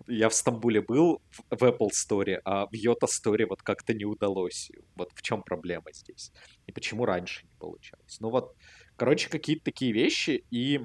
я 0.07 0.29
в 0.29 0.33
Стамбуле 0.33 0.81
был 0.81 1.21
в 1.49 1.63
Apple 1.63 1.89
Store, 1.91 2.39
а 2.43 2.67
в 2.67 2.73
Yota 2.73 3.07
Store 3.07 3.45
вот 3.47 3.61
как-то 3.61 3.93
не 3.93 4.05
удалось. 4.05 4.71
Вот 4.95 5.09
в 5.13 5.21
чем 5.21 5.41
проблема 5.41 5.91
здесь? 5.93 6.31
И 6.67 6.71
почему 6.71 7.05
раньше 7.05 7.45
не 7.45 7.55
получалось? 7.57 8.19
Ну 8.19 8.29
вот, 8.29 8.55
короче, 8.97 9.29
какие-то 9.29 9.65
такие 9.65 9.93
вещи. 9.93 10.43
И 10.51 10.81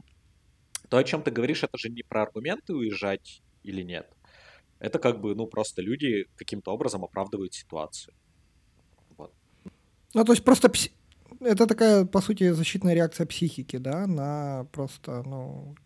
то, 0.90 0.98
о 0.98 1.04
чем 1.04 1.22
ты 1.22 1.30
говоришь, 1.30 1.62
это 1.62 1.78
же 1.78 1.88
не 1.88 2.02
про 2.02 2.22
аргументы 2.22 2.74
уезжать 2.74 3.42
или 3.62 3.82
нет. 3.82 4.06
Это 4.80 4.98
как 4.98 5.20
бы, 5.20 5.34
ну, 5.34 5.46
просто 5.46 5.82
люди 5.82 6.26
каким-то 6.36 6.72
образом 6.72 7.04
оправдывают 7.04 7.54
ситуацию. 7.54 8.14
Вот. 9.16 9.32
Ну, 10.14 10.24
то 10.24 10.32
есть 10.32 10.44
просто 10.44 10.68
пси... 10.68 10.90
это 11.40 11.66
такая, 11.66 12.04
по 12.04 12.20
сути, 12.20 12.50
защитная 12.50 12.94
реакция 12.94 13.26
психики, 13.26 13.76
да, 13.76 14.06
на 14.06 14.66
просто, 14.72 15.22
ну, 15.22 15.76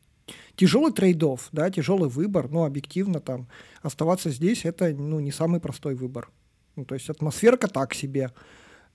тяжелый 0.56 0.92
трейдов, 0.92 1.48
да, 1.52 1.70
тяжелый 1.70 2.08
выбор, 2.08 2.48
но 2.48 2.64
объективно 2.64 3.20
там 3.20 3.46
оставаться 3.82 4.30
здесь 4.30 4.64
это 4.64 4.88
ну, 4.94 5.20
не 5.20 5.32
самый 5.32 5.60
простой 5.60 5.94
выбор. 5.94 6.30
Ну, 6.76 6.86
то 6.86 6.94
есть 6.94 7.10
атмосферка 7.10 7.68
так 7.68 7.92
себе. 7.94 8.30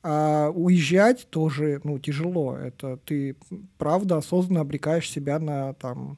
А 0.02 0.50
уезжать 0.50 1.28
тоже 1.30 1.82
ну, 1.84 2.00
тяжело. 2.00 2.56
Это 2.56 2.98
ты, 2.98 3.36
правда, 3.78 4.18
осознанно 4.18 4.62
обрекаешь 4.62 5.10
себя 5.10 5.40
на 5.40 5.74
там, 5.74 6.18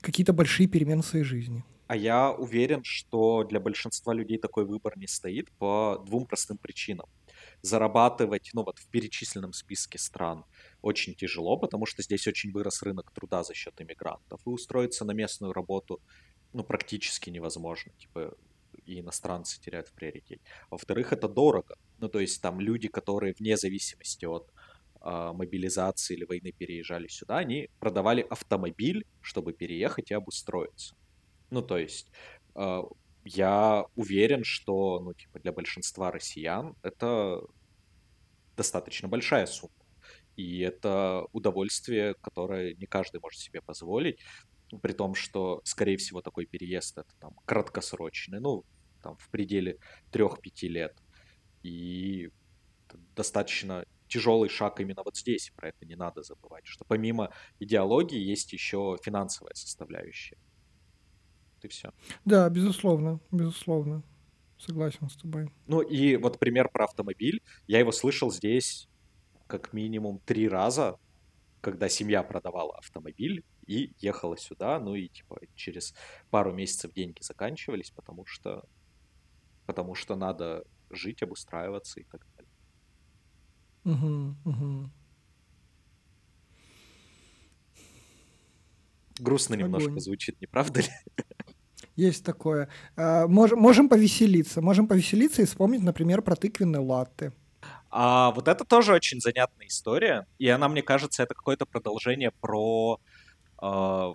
какие-то 0.00 0.32
большие 0.32 0.68
перемены 0.68 1.02
в 1.02 1.06
своей 1.06 1.24
жизни. 1.24 1.64
А 1.86 1.96
я 1.96 2.32
уверен, 2.32 2.82
что 2.84 3.44
для 3.44 3.60
большинства 3.60 4.12
людей 4.12 4.38
такой 4.38 4.64
выбор 4.64 4.98
не 4.98 5.06
стоит 5.06 5.52
по 5.52 6.02
двум 6.04 6.26
простым 6.26 6.58
причинам. 6.58 7.06
Зарабатывать, 7.62 8.50
ну 8.54 8.64
вот 8.64 8.78
в 8.78 8.88
перечисленном 8.88 9.52
списке 9.52 9.98
стран 9.98 10.44
очень 10.82 11.14
тяжело, 11.14 11.56
потому 11.56 11.86
что 11.86 12.02
здесь 12.02 12.26
очень 12.26 12.50
вырос 12.52 12.82
рынок 12.82 13.12
труда 13.12 13.44
за 13.44 13.54
счет 13.54 13.80
иммигрантов. 13.80 14.40
И 14.44 14.50
устроиться 14.50 15.04
на 15.04 15.12
местную 15.12 15.52
работу, 15.52 16.00
ну, 16.52 16.64
практически 16.64 17.30
невозможно. 17.30 17.92
Типа, 17.98 18.36
и 18.84 19.00
иностранцы 19.00 19.60
теряют 19.60 19.88
в 19.88 19.92
приоритете. 19.92 20.40
Во-вторых, 20.70 21.12
это 21.12 21.28
дорого. 21.28 21.76
Ну, 21.98 22.08
то 22.08 22.20
есть 22.20 22.42
там 22.42 22.60
люди, 22.60 22.88
которые 22.88 23.34
вне 23.38 23.56
зависимости 23.56 24.24
от 24.24 24.52
э, 25.02 25.32
мобилизации 25.32 26.14
или 26.14 26.24
войны 26.24 26.52
переезжали 26.52 27.08
сюда, 27.08 27.38
они 27.38 27.68
продавали 27.80 28.26
автомобиль, 28.28 29.06
чтобы 29.20 29.52
переехать 29.52 30.10
и 30.10 30.14
обустроиться. 30.14 30.94
Ну, 31.50 31.62
то 31.62 31.78
есть 31.78 32.10
э, 32.54 32.82
я 33.24 33.84
уверен, 33.94 34.44
что, 34.44 35.00
ну, 35.00 35.14
типа, 35.14 35.40
для 35.40 35.52
большинства 35.52 36.10
россиян 36.10 36.76
это 36.82 37.40
достаточно 38.56 39.08
большая 39.08 39.46
сумма. 39.46 39.72
И 40.36 40.60
это 40.60 41.26
удовольствие, 41.32 42.14
которое 42.20 42.74
не 42.74 42.86
каждый 42.86 43.20
может 43.20 43.40
себе 43.40 43.62
позволить. 43.62 44.20
При 44.82 44.92
том, 44.92 45.14
что, 45.14 45.60
скорее 45.64 45.96
всего, 45.96 46.20
такой 46.20 46.46
переезд 46.46 46.98
это 46.98 47.10
там 47.20 47.34
краткосрочный, 47.46 48.40
ну, 48.40 48.64
там 49.02 49.16
в 49.16 49.28
пределе 49.30 49.78
3-5 50.12 50.68
лет. 50.68 50.96
И 51.66 52.30
достаточно 53.16 53.84
тяжелый 54.08 54.48
шаг 54.48 54.80
именно 54.80 55.02
вот 55.04 55.16
здесь, 55.16 55.52
про 55.56 55.70
это 55.70 55.84
не 55.84 55.96
надо 55.96 56.22
забывать, 56.22 56.64
что 56.66 56.84
помимо 56.84 57.32
идеологии 57.58 58.18
есть 58.18 58.52
еще 58.52 58.96
финансовая 59.02 59.54
составляющая. 59.54 60.38
Ты 61.60 61.68
все. 61.68 61.92
Да, 62.24 62.48
безусловно, 62.48 63.20
безусловно. 63.32 64.04
Согласен 64.58 65.08
с 65.10 65.16
тобой. 65.16 65.50
Ну 65.66 65.80
и 65.80 66.16
вот 66.16 66.38
пример 66.38 66.68
про 66.68 66.84
автомобиль. 66.84 67.42
Я 67.66 67.80
его 67.80 67.92
слышал 67.92 68.30
здесь 68.30 68.88
как 69.48 69.72
минимум 69.72 70.20
три 70.20 70.48
раза, 70.48 70.98
когда 71.60 71.88
семья 71.88 72.22
продавала 72.22 72.76
автомобиль 72.78 73.44
и 73.66 73.92
ехала 73.98 74.36
сюда, 74.36 74.78
ну 74.78 74.94
и 74.94 75.08
типа 75.08 75.40
через 75.56 75.94
пару 76.30 76.52
месяцев 76.52 76.92
деньги 76.92 77.20
заканчивались, 77.22 77.90
потому 77.90 78.24
что 78.24 78.64
потому 79.66 79.96
что 79.96 80.14
надо 80.14 80.64
жить, 80.90 81.22
обустраиваться 81.22 82.00
и 82.00 82.04
так 82.04 82.26
далее. 82.36 82.50
Угу, 83.84 84.50
угу. 84.50 84.90
Грустно 89.18 89.56
Огонь. 89.56 89.66
немножко 89.66 90.00
звучит, 90.00 90.40
не 90.40 90.46
правда 90.46 90.80
ли? 90.80 90.88
Есть 91.96 92.24
такое. 92.24 92.68
А, 92.96 93.26
можем, 93.26 93.58
можем 93.58 93.88
повеселиться. 93.88 94.60
Можем 94.60 94.86
повеселиться 94.86 95.42
и 95.42 95.46
вспомнить, 95.46 95.82
например, 95.82 96.22
про 96.22 96.36
тыквенные 96.36 96.80
латты. 96.80 97.32
А 97.90 98.32
вот 98.32 98.48
это 98.48 98.64
тоже 98.64 98.92
очень 98.92 99.20
занятная 99.20 99.66
история. 99.68 100.26
И 100.38 100.48
она, 100.48 100.68
мне 100.68 100.82
кажется, 100.82 101.22
это 101.22 101.34
какое-то 101.34 101.64
продолжение 101.64 102.30
про, 102.30 103.00
э, 103.62 104.14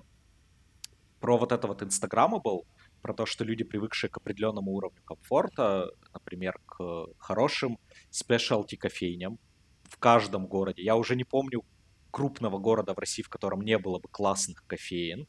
про 1.20 1.38
вот 1.38 1.52
это 1.52 1.68
вот 1.68 1.82
Инстаграма 1.82 2.40
был 2.40 2.66
про 3.02 3.14
то, 3.14 3.26
что 3.26 3.44
люди, 3.44 3.64
привыкшие 3.64 4.10
к 4.10 4.18
определенному 4.18 4.72
уровню 4.72 5.02
комфорта, 5.04 5.92
например, 6.14 6.60
к 6.66 7.08
хорошим 7.18 7.80
спешлти 8.10 8.76
кофейням 8.76 9.40
в 9.84 9.98
каждом 9.98 10.48
городе. 10.48 10.84
Я 10.84 10.96
уже 10.96 11.16
не 11.16 11.24
помню 11.24 11.64
крупного 12.12 12.58
города 12.60 12.94
в 12.94 13.00
России, 13.00 13.24
в 13.24 13.30
котором 13.30 13.62
не 13.62 13.78
было 13.78 14.00
бы 14.00 14.08
классных 14.10 14.66
кофеин. 14.68 15.28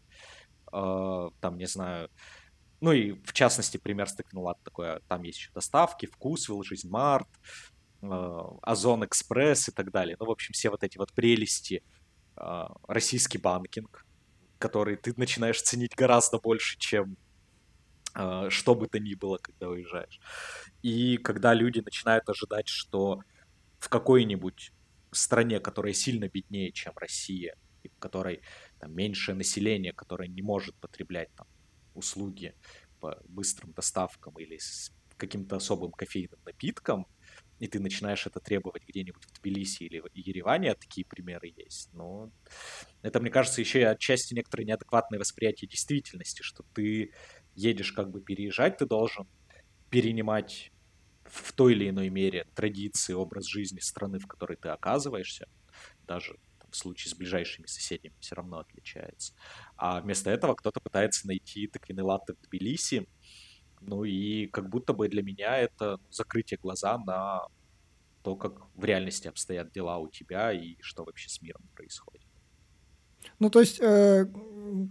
Э, 0.73 1.31
там, 1.41 1.59
не 1.59 1.67
знаю, 1.67 2.11
ну 2.81 2.93
и 2.93 3.13
в 3.25 3.33
частности, 3.33 3.79
пример 3.79 4.09
стыкнула 4.09 4.57
такое, 4.65 5.01
там 5.09 5.23
есть 5.23 5.39
еще 5.39 5.51
доставки, 5.53 6.07
Вкусвилл, 6.07 6.63
Жизнь 6.63 6.89
Март, 6.89 7.29
э, 8.03 8.41
Озон 8.63 9.05
Экспресс 9.05 9.69
и 9.69 9.73
так 9.73 9.91
далее. 9.91 10.17
Ну, 10.19 10.27
в 10.27 10.31
общем, 10.31 10.53
все 10.53 10.71
вот 10.71 10.83
эти 10.85 10.99
вот 10.99 11.13
прелести 11.13 11.83
российский 12.89 13.37
банкинг, 13.37 14.07
который 14.59 14.97
ты 14.97 15.13
начинаешь 15.17 15.61
ценить 15.61 15.95
гораздо 15.95 16.39
больше, 16.39 16.79
чем 16.79 17.13
а, 17.13 17.32
что 18.14 18.75
бы 18.75 18.88
то 18.88 18.98
ни 18.98 19.14
было, 19.14 19.38
когда 19.38 19.68
уезжаешь. 19.68 20.20
И 20.83 21.16
когда 21.18 21.55
люди 21.55 21.81
начинают 21.81 22.29
ожидать, 22.29 22.68
что 22.68 23.20
в 23.79 23.88
какой-нибудь 23.88 24.72
стране, 25.11 25.61
которая 25.61 25.92
сильно 25.92 26.29
беднее, 26.29 26.72
чем 26.72 26.92
Россия, 26.96 27.57
и 27.83 27.88
в 27.88 27.98
которой 27.98 28.42
там, 28.79 28.94
меньшее 28.94 29.35
население, 29.35 29.92
которое 29.92 30.29
не 30.29 30.42
может 30.42 30.77
потреблять 30.77 31.35
там, 31.35 31.46
услуги 31.94 32.55
по 33.01 33.20
быстрым 33.25 33.72
доставкам 33.72 34.38
или 34.38 34.57
с 34.59 34.92
каким-то 35.16 35.57
особым 35.57 35.92
кофейным 35.92 36.40
напитком, 36.44 37.07
и 37.59 37.68
ты 37.68 37.79
начинаешь 37.79 38.27
это 38.27 38.40
требовать 38.40 38.83
где-нибудь 38.88 39.25
в 39.25 39.40
Тбилиси 39.40 39.85
или 39.85 40.01
в 40.01 40.09
Ереване, 40.14 40.72
а 40.72 40.75
такие 40.75 41.07
примеры 41.07 41.53
есть. 41.57 41.92
Но 41.92 42.33
это, 43.03 43.20
мне 43.20 43.31
кажется, 43.31 43.61
еще 43.61 43.81
и 43.81 43.85
отчасти 43.85 44.35
некоторое 44.35 44.64
неадекватное 44.64 45.20
восприятие 45.20 45.68
действительности, 45.68 46.42
что 46.42 46.64
ты 46.75 47.12
едешь 47.55 47.93
как 47.93 48.11
бы 48.11 48.21
переезжать, 48.21 48.79
ты 48.79 48.87
должен 48.87 49.27
перенимать 49.91 50.73
в 51.25 51.53
той 51.53 51.73
или 51.73 51.88
иной 51.88 52.09
мере 52.09 52.47
традиции, 52.55 53.12
образ 53.12 53.47
жизни 53.47 53.81
страны, 53.81 54.19
в 54.19 54.27
которой 54.27 54.57
ты 54.57 54.69
оказываешься, 54.69 55.49
даже 56.07 56.38
в 56.71 56.77
случае 56.77 57.11
с 57.11 57.15
ближайшими 57.15 57.67
соседями 57.67 58.15
все 58.19 58.35
равно 58.35 58.59
отличается. 58.59 59.35
А 59.77 60.01
вместо 60.01 60.31
этого 60.31 60.55
кто-то 60.55 60.81
пытается 60.81 61.27
найти 61.27 61.67
тыквенный 61.67 62.03
латте 62.03 62.35
в 62.35 62.41
Тбилиси, 62.49 63.07
ну 63.81 64.05
и 64.05 64.47
как 64.47 64.69
будто 64.69 64.93
бы 64.93 65.09
для 65.09 65.23
меня 65.23 65.59
это 65.59 65.99
закрытие 66.11 66.59
глаза 66.61 66.99
на 66.99 67.43
то, 68.23 68.37
как 68.37 68.69
в 68.75 68.85
реальности 68.85 69.29
обстоят 69.29 69.73
дела 69.73 69.99
у 69.99 70.09
тебя 70.09 70.53
и 70.53 70.77
что 70.81 71.05
вообще 71.05 71.29
с 71.29 71.43
миром 71.43 71.69
происходит. 71.75 72.32
Ну, 73.39 73.51
то 73.51 73.61
есть, 73.61 73.79
э, 73.81 74.27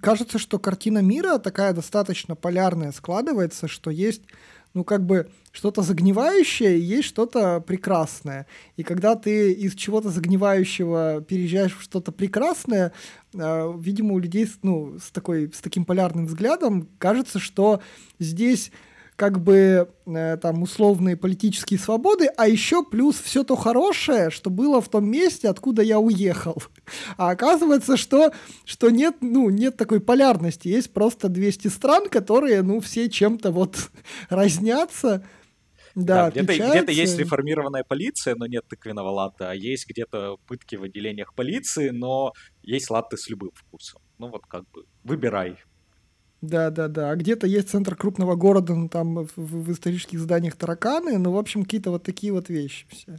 кажется, 0.01 0.37
что 0.37 0.59
картина 0.59 0.99
мира 0.99 1.37
такая 1.37 1.73
достаточно 1.73 2.35
полярная 2.35 2.91
складывается, 2.91 3.67
что 3.67 3.89
есть, 3.89 4.23
ну, 4.73 4.83
как 4.83 5.05
бы 5.05 5.29
что-то 5.51 5.81
загнивающее 5.81 6.77
и 6.77 6.81
есть 6.81 7.07
что-то 7.07 7.59
прекрасное. 7.59 8.47
И 8.77 8.83
когда 8.83 9.15
ты 9.15 9.51
из 9.51 9.75
чего-то 9.75 10.09
загнивающего 10.09 11.21
переезжаешь 11.21 11.75
в 11.77 11.81
что-то 11.81 12.11
прекрасное, 12.11 12.93
э, 13.33 13.73
видимо, 13.79 14.13
у 14.13 14.19
людей, 14.19 14.49
ну, 14.63 14.97
с, 14.99 15.11
такой, 15.11 15.51
с 15.53 15.59
таким 15.61 15.85
полярным 15.85 16.27
взглядом 16.27 16.87
кажется, 16.97 17.39
что 17.39 17.81
здесь 18.19 18.71
как 19.21 19.39
бы 19.39 19.87
э, 20.07 20.37
там 20.41 20.63
условные 20.63 21.15
политические 21.15 21.77
свободы, 21.77 22.25
а 22.37 22.47
еще 22.47 22.83
плюс 22.83 23.21
все 23.21 23.43
то 23.43 23.55
хорошее, 23.55 24.31
что 24.31 24.49
было 24.49 24.81
в 24.81 24.89
том 24.89 25.07
месте, 25.07 25.47
откуда 25.47 25.83
я 25.83 25.99
уехал. 25.99 26.55
А 27.17 27.29
оказывается, 27.29 27.97
что, 27.97 28.31
что 28.65 28.89
нет, 28.89 29.17
ну, 29.21 29.51
нет 29.51 29.77
такой 29.77 29.99
полярности. 29.99 30.69
Есть 30.69 30.91
просто 30.91 31.29
200 31.29 31.67
стран, 31.67 32.09
которые, 32.09 32.63
ну, 32.63 32.79
все 32.79 33.11
чем-то 33.11 33.51
вот 33.51 33.91
разнятся. 34.29 35.23
Да, 35.93 36.31
да 36.31 36.41
где-то, 36.41 36.69
где-то 36.71 36.91
есть 36.91 37.19
реформированная 37.19 37.83
полиция, 37.83 38.33
но 38.35 38.47
нет 38.47 38.65
тыквенного 38.67 39.09
латта, 39.09 39.51
а 39.51 39.53
есть 39.53 39.87
где-то 39.87 40.37
пытки 40.47 40.77
в 40.77 40.83
отделениях 40.83 41.35
полиции, 41.35 41.89
но 41.89 42.33
есть 42.63 42.89
латты 42.89 43.17
с 43.17 43.29
любым 43.29 43.51
вкусом. 43.53 44.01
Ну 44.17 44.29
вот 44.29 44.47
как 44.47 44.67
бы 44.71 44.85
выбирай, 45.03 45.57
да, 46.41 46.71
да, 46.71 46.87
да. 46.87 47.11
А 47.11 47.15
где-то 47.15 47.45
есть 47.47 47.69
центр 47.69 47.95
крупного 47.95 48.35
города, 48.35 48.73
ну, 48.73 48.89
там 48.89 49.25
в, 49.25 49.29
в 49.35 49.71
исторических 49.71 50.19
зданиях 50.19 50.55
тараканы, 50.55 51.17
ну, 51.17 51.31
в 51.31 51.37
общем, 51.37 51.63
какие-то 51.63 51.91
вот 51.91 52.03
такие 52.03 52.33
вот 52.33 52.49
вещи 52.49 52.85
все. 52.89 53.17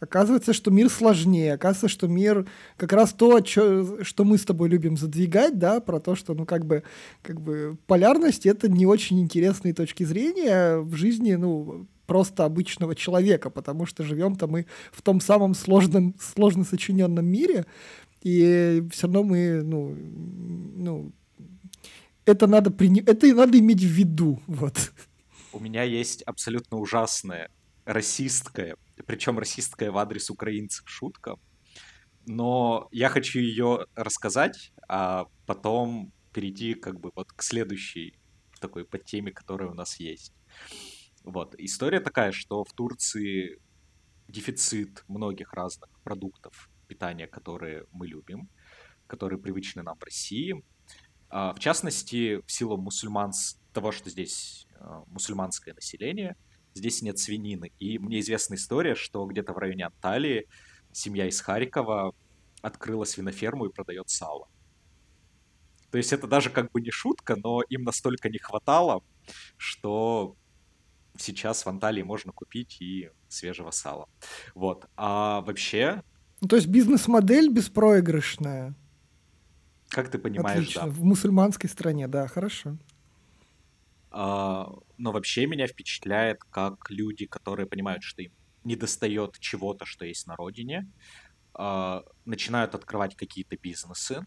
Оказывается, 0.00 0.52
что 0.52 0.70
мир 0.70 0.88
сложнее. 0.88 1.54
Оказывается, 1.54 1.88
что 1.88 2.06
мир 2.06 2.46
как 2.76 2.92
раз 2.92 3.12
то, 3.12 3.40
чё, 3.40 4.02
что 4.04 4.24
мы 4.24 4.38
с 4.38 4.44
тобой 4.44 4.68
любим 4.68 4.96
задвигать, 4.96 5.58
да, 5.58 5.80
про 5.80 5.98
то, 6.00 6.14
что, 6.14 6.34
ну, 6.34 6.46
как 6.46 6.64
бы, 6.64 6.84
как 7.22 7.40
бы 7.40 7.76
полярность— 7.86 8.46
это 8.46 8.68
не 8.70 8.86
очень 8.86 9.20
интересные 9.20 9.74
точки 9.74 10.04
зрения 10.04 10.78
в 10.78 10.94
жизни, 10.94 11.34
ну, 11.34 11.86
просто 12.06 12.44
обычного 12.44 12.94
человека, 12.94 13.50
потому 13.50 13.84
что 13.84 14.04
живем-то 14.04 14.46
мы 14.46 14.66
в 14.92 15.02
том 15.02 15.20
самом 15.20 15.54
сложном, 15.54 16.14
сложно 16.18 16.64
сочиненном 16.64 17.26
мире, 17.26 17.66
и 18.22 18.84
все 18.90 19.06
равно 19.06 19.24
мы, 19.24 19.62
ну, 19.62 19.94
ну, 20.76 21.12
это 22.28 22.46
надо, 22.46 22.70
прини... 22.70 23.02
это 23.06 23.26
надо 23.34 23.58
иметь 23.58 23.80
в 23.80 23.86
виду. 23.86 24.42
Вот. 24.46 24.92
У 25.52 25.60
меня 25.60 25.82
есть 25.82 26.22
абсолютно 26.22 26.78
ужасная 26.78 27.50
расистская, 27.84 28.76
причем 29.06 29.38
расистская 29.38 29.90
в 29.90 29.98
адрес 29.98 30.30
украинцев 30.30 30.88
шутка. 30.88 31.36
но 32.28 32.88
я 32.92 33.08
хочу 33.08 33.40
ее 33.40 33.86
рассказать, 33.94 34.72
а 34.88 35.26
потом 35.46 36.12
перейти 36.32 36.74
как 36.74 37.00
бы 37.00 37.10
вот 37.14 37.32
к 37.32 37.42
следующей 37.42 38.14
такой 38.60 38.84
подтеме, 38.84 39.32
которая 39.32 39.70
у 39.70 39.74
нас 39.74 39.98
есть. 40.00 40.32
Вот. 41.24 41.54
История 41.58 42.00
такая, 42.00 42.32
что 42.32 42.64
в 42.64 42.72
Турции 42.72 43.60
дефицит 44.28 45.04
многих 45.08 45.52
разных 45.52 45.90
продуктов 46.02 46.70
питания, 46.86 47.26
которые 47.26 47.86
мы 47.92 48.06
любим, 48.06 48.48
которые 49.06 49.38
привычны 49.38 49.82
нам 49.82 49.96
в 49.98 50.02
России. 50.04 50.62
А, 51.30 51.52
в 51.52 51.58
частности, 51.58 52.42
в 52.46 52.50
силу 52.50 52.76
мусульманс... 52.76 53.58
того, 53.72 53.92
что 53.92 54.10
здесь 54.10 54.66
а, 54.80 55.04
мусульманское 55.08 55.74
население, 55.74 56.36
здесь 56.74 57.02
нет 57.02 57.18
свинины. 57.18 57.72
И 57.78 57.98
мне 57.98 58.20
известна 58.20 58.54
история, 58.54 58.94
что 58.94 59.24
где-то 59.26 59.52
в 59.52 59.58
районе 59.58 59.86
Анталии 59.86 60.46
семья 60.92 61.26
из 61.26 61.40
Харькова 61.40 62.14
открыла 62.62 63.04
свиноферму 63.04 63.66
и 63.66 63.72
продает 63.72 64.08
сало. 64.10 64.48
То 65.90 65.98
есть 65.98 66.12
это 66.12 66.26
даже 66.26 66.50
как 66.50 66.70
бы 66.72 66.80
не 66.80 66.90
шутка, 66.90 67.36
но 67.36 67.62
им 67.62 67.84
настолько 67.84 68.28
не 68.28 68.38
хватало, 68.38 69.02
что 69.56 70.36
сейчас 71.16 71.64
в 71.64 71.68
Анталии 71.68 72.02
можно 72.02 72.32
купить 72.32 72.80
и 72.80 73.10
свежего 73.28 73.70
сала. 73.70 74.08
Вот. 74.54 74.86
А 74.96 75.40
вообще... 75.42 76.02
Ну, 76.40 76.48
то 76.48 76.56
есть 76.56 76.68
бизнес-модель 76.68 77.48
беспроигрышная. 77.50 78.74
Как 79.88 80.10
ты 80.10 80.18
понимаешь, 80.18 80.58
Отлично. 80.58 80.82
да. 80.82 80.88
В 80.88 81.02
мусульманской 81.02 81.68
стране, 81.68 82.08
да, 82.08 82.26
хорошо. 82.28 82.78
А, 84.10 84.70
но 84.96 85.12
вообще 85.12 85.46
меня 85.46 85.66
впечатляет, 85.66 86.38
как 86.50 86.90
люди, 86.90 87.26
которые 87.26 87.66
понимают, 87.66 88.02
что 88.02 88.22
им 88.22 88.32
не 88.64 88.76
достает 88.76 89.38
чего-то, 89.38 89.84
что 89.86 90.04
есть 90.04 90.26
на 90.26 90.36
родине, 90.36 90.90
а, 91.54 92.02
начинают 92.24 92.74
открывать 92.74 93.16
какие-то 93.16 93.56
бизнесы, 93.56 94.26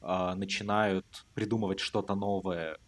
а, 0.00 0.34
начинают 0.34 1.06
придумывать 1.34 1.80
что-то 1.80 2.14
новое 2.14 2.78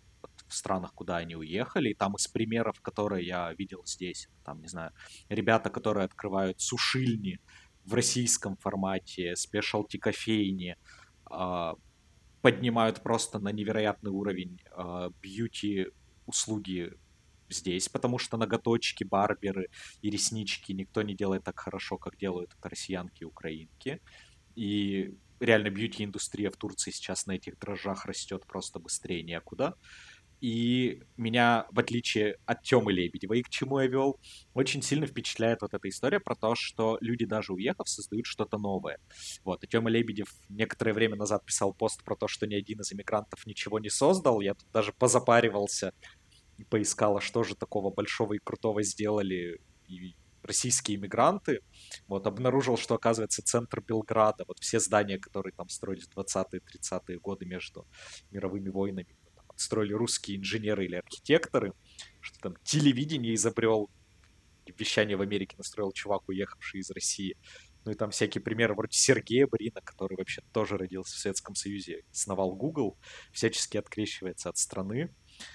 в 0.48 0.54
странах, 0.54 0.92
куда 0.94 1.16
они 1.18 1.36
уехали. 1.36 1.90
И 1.90 1.94
там 1.94 2.14
из 2.16 2.28
примеров, 2.28 2.80
которые 2.80 3.26
я 3.26 3.52
видел 3.54 3.82
здесь, 3.86 4.28
там, 4.44 4.60
не 4.60 4.68
знаю, 4.68 4.92
ребята, 5.28 5.70
которые 5.70 6.04
открывают 6.04 6.60
сушильни 6.60 7.40
в 7.84 7.94
российском 7.94 8.56
формате, 8.56 9.36
спешалти 9.36 9.98
кофейни, 9.98 10.76
а, 11.26 11.74
поднимают 12.46 13.02
просто 13.02 13.40
на 13.40 13.48
невероятный 13.48 14.12
уровень 14.12 14.60
бьюти 15.20 15.88
услуги 16.26 16.92
здесь, 17.48 17.88
потому 17.88 18.18
что 18.18 18.36
ноготочки, 18.36 19.02
барберы 19.02 19.68
и 20.00 20.10
реснички 20.10 20.70
никто 20.70 21.02
не 21.02 21.16
делает 21.16 21.42
так 21.42 21.58
хорошо, 21.58 21.98
как 21.98 22.16
делают 22.16 22.54
это 22.56 22.68
россиянки 22.68 23.22
и 23.22 23.24
украинки. 23.24 24.00
И 24.54 25.16
реально 25.40 25.70
бьюти-индустрия 25.70 26.52
в 26.52 26.56
Турции 26.56 26.92
сейчас 26.92 27.26
на 27.26 27.32
этих 27.32 27.58
дрожжах 27.58 28.06
растет 28.06 28.46
просто 28.46 28.78
быстрее 28.78 29.24
некуда. 29.24 29.74
И 30.40 31.02
меня, 31.16 31.66
в 31.70 31.78
отличие 31.78 32.36
от 32.44 32.62
Тёмы 32.62 32.92
Лебедева, 32.92 33.34
и 33.34 33.42
к 33.42 33.48
чему 33.48 33.80
я 33.80 33.86
вел, 33.86 34.20
очень 34.54 34.82
сильно 34.82 35.06
впечатляет 35.06 35.62
вот 35.62 35.72
эта 35.72 35.88
история 35.88 36.20
про 36.20 36.34
то, 36.34 36.54
что 36.54 36.98
люди, 37.00 37.24
даже 37.24 37.52
уехав, 37.52 37.88
создают 37.88 38.26
что-то 38.26 38.58
новое. 38.58 38.98
Вот, 39.44 39.64
и 39.64 39.66
Тёма 39.66 39.88
Лебедев 39.88 40.28
некоторое 40.48 40.92
время 40.92 41.16
назад 41.16 41.44
писал 41.44 41.72
пост 41.72 42.04
про 42.04 42.16
то, 42.16 42.28
что 42.28 42.46
ни 42.46 42.54
один 42.54 42.80
из 42.80 42.92
иммигрантов 42.92 43.46
ничего 43.46 43.78
не 43.78 43.88
создал. 43.88 44.40
Я 44.40 44.54
тут 44.54 44.70
даже 44.72 44.92
позапаривался 44.92 45.92
и 46.58 46.64
поискала, 46.64 47.20
что 47.20 47.42
же 47.42 47.54
такого 47.54 47.90
большого 47.90 48.34
и 48.34 48.38
крутого 48.38 48.82
сделали 48.82 49.60
и 49.88 50.14
российские 50.46 50.96
иммигранты. 50.96 51.60
Вот, 52.06 52.26
обнаружил, 52.26 52.76
что, 52.76 52.94
оказывается, 52.94 53.42
центр 53.42 53.80
Белграда, 53.80 54.44
вот 54.46 54.58
все 54.60 54.80
здания, 54.80 55.18
которые 55.18 55.52
там 55.52 55.68
строились 55.68 56.06
в 56.06 56.18
20-30-е 56.18 57.18
годы 57.18 57.46
между 57.46 57.86
мировыми 58.30 58.68
войнами, 58.68 59.15
строили 59.56 59.92
русские 59.92 60.38
инженеры 60.38 60.84
или 60.84 60.96
архитекторы, 60.96 61.72
что 62.20 62.38
там 62.40 62.56
телевидение 62.64 63.34
изобрел, 63.34 63.90
вещание 64.66 65.16
в 65.16 65.22
Америке 65.22 65.56
настроил 65.58 65.92
чувак, 65.92 66.28
уехавший 66.28 66.80
из 66.80 66.90
России. 66.90 67.36
Ну 67.84 67.92
и 67.92 67.94
там 67.94 68.10
всякие 68.10 68.42
примеры 68.42 68.74
вроде 68.74 68.96
Сергея 68.98 69.46
Брина, 69.46 69.80
который 69.80 70.16
вообще 70.16 70.42
тоже 70.52 70.76
родился 70.76 71.14
в 71.14 71.18
Советском 71.18 71.54
Союзе, 71.54 72.02
сновал 72.10 72.54
Google, 72.56 72.98
всячески 73.32 73.76
открещивается 73.76 74.48
от 74.48 74.56
страны 74.56 75.14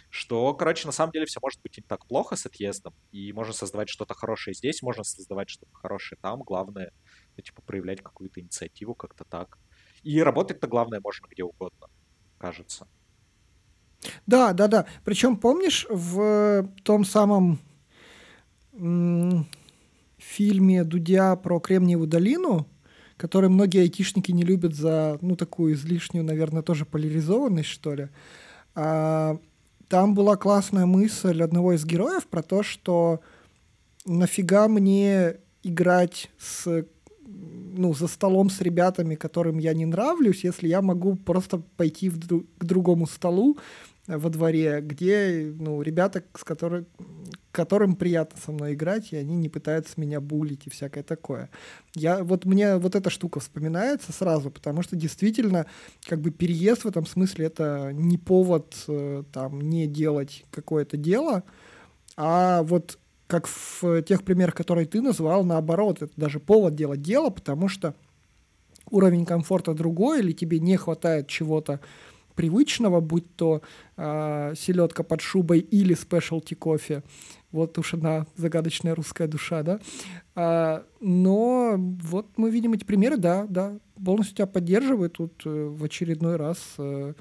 что, 0.10 0.54
короче, 0.54 0.88
на 0.88 0.92
самом 0.92 1.12
деле 1.12 1.26
все 1.26 1.40
может 1.42 1.62
быть 1.62 1.78
не 1.78 1.84
так 1.84 2.06
плохо 2.08 2.36
с 2.36 2.46
отъездом, 2.46 2.94
и 3.12 3.32
можно 3.34 3.54
создавать 3.54 3.90
что-то 3.90 4.14
хорошее 4.14 4.54
здесь, 4.54 4.82
можно 4.82 5.04
создавать 5.04 5.50
что-то 5.50 5.74
хорошее 5.74 6.20
там, 6.22 6.42
главное, 6.42 6.92
ну, 7.38 7.44
типа, 7.44 7.62
проявлять 7.62 8.02
какую-то 8.02 8.42
инициативу 8.42 8.96
как-то 8.96 9.24
так. 9.26 9.58
И 10.04 10.22
работать-то, 10.22 10.68
главное, 10.68 11.00
можно 11.02 11.28
где 11.28 11.44
угодно, 11.44 11.88
кажется. 12.38 12.88
Да, 14.28 14.54
да, 14.54 14.68
да. 14.68 14.86
Причем, 15.04 15.38
помнишь, 15.38 15.86
в 15.90 16.68
том 16.84 17.06
самом 17.06 17.60
фильме 20.18 20.84
Дудя 20.84 21.36
про 21.36 21.60
Кремниевую 21.60 22.08
долину, 22.08 22.68
который 23.18 23.50
многие 23.50 23.82
айтишники 23.82 24.32
не 24.32 24.44
любят 24.44 24.76
за, 24.76 25.18
ну, 25.22 25.36
такую 25.36 25.74
излишнюю, 25.74 26.26
наверное, 26.26 26.64
тоже 26.64 26.86
поляризованность, 26.86 27.70
что 27.70 27.94
ли, 27.94 28.10
а, 28.74 29.38
там 29.88 30.16
была 30.16 30.38
классная 30.38 30.86
мысль 30.86 31.44
одного 31.44 31.74
из 31.74 31.86
героев 31.86 32.26
про 32.28 32.42
то, 32.42 32.64
что 32.64 33.20
нафига 34.06 34.68
мне 34.68 35.36
играть 35.64 36.32
с 36.40 36.86
ну, 37.74 37.94
за 37.94 38.08
столом 38.08 38.50
с 38.50 38.62
ребятами, 38.62 39.16
которым 39.16 39.58
я 39.60 39.74
не 39.74 39.86
нравлюсь, 39.86 40.44
если 40.44 40.68
я 40.68 40.82
могу 40.82 41.16
просто 41.16 41.62
пойти 41.78 42.10
в, 42.10 42.20
к 42.20 42.64
другому 42.64 43.08
столу 43.08 43.58
во 44.08 44.30
дворе, 44.30 44.82
где, 44.82 45.54
ну, 45.58 45.82
ребята, 45.82 46.24
с 46.36 46.44
которыми, 46.44 46.86
которым 47.52 47.96
приятно 47.96 48.40
со 48.44 48.52
мной 48.52 48.74
играть, 48.74 49.14
и 49.14 49.18
они 49.18 49.36
не 49.36 49.50
пытаются 49.50 49.94
меня 49.98 50.20
булить 50.20 50.66
и 50.66 50.70
всякое 50.70 51.04
такое. 51.04 51.50
Я, 51.94 52.24
вот 52.24 52.46
мне 52.46 52.78
вот 52.78 52.96
эта 52.96 53.10
штука 53.10 53.40
вспоминается 53.40 54.12
сразу, 54.12 54.50
потому 54.50 54.82
что 54.82 54.96
действительно, 54.96 55.66
как 56.08 56.20
бы 56.20 56.32
переезд 56.32 56.84
в 56.84 56.88
этом 56.88 57.06
смысле 57.06 57.46
это 57.46 57.92
не 57.94 58.18
повод 58.18 58.76
э, 58.88 59.24
там 59.32 59.62
не 59.62 59.88
делать 59.88 60.46
какое-то 60.52 60.98
дело, 60.98 61.44
а 62.18 62.64
вот 62.64 62.98
как 63.32 63.48
в 63.48 64.02
тех 64.02 64.24
примерах, 64.24 64.54
которые 64.54 64.86
ты 64.86 65.02
назвал, 65.02 65.46
наоборот, 65.46 66.02
это 66.02 66.12
даже 66.18 66.42
повод 66.42 66.76
делать 66.76 67.02
дело, 67.02 67.30
потому 67.30 67.70
что 67.70 67.96
уровень 68.90 69.26
комфорта 69.26 69.74
другой, 69.74 70.20
или 70.20 70.34
тебе 70.34 70.60
не 70.60 70.76
хватает 70.76 71.28
чего-то 71.28 71.80
привычного, 72.36 73.00
будь 73.00 73.34
то 73.38 73.62
э, 73.96 74.54
селедка 74.58 75.04
под 75.04 75.22
шубой 75.22 75.60
или 75.60 75.94
спешлти 75.94 76.56
кофе, 76.56 77.04
вот 77.54 77.78
уж 77.78 77.94
одна 77.94 78.28
загадочная 78.36 78.96
русская 78.96 79.30
душа, 79.30 79.64
да. 79.64 79.80
А, 80.36 80.84
но 81.00 81.76
вот 81.78 82.28
мы 82.36 82.52
видим 82.52 82.74
эти 82.74 82.84
примеры, 82.84 83.16
да, 83.16 83.46
да, 83.48 83.78
полностью 84.04 84.36
тебя 84.36 84.48
поддерживают. 84.48 85.14
Тут 85.14 85.42
э, 85.46 85.50
в 85.50 85.82
очередной 85.86 86.36
раз 86.36 86.58
э, 86.78 87.14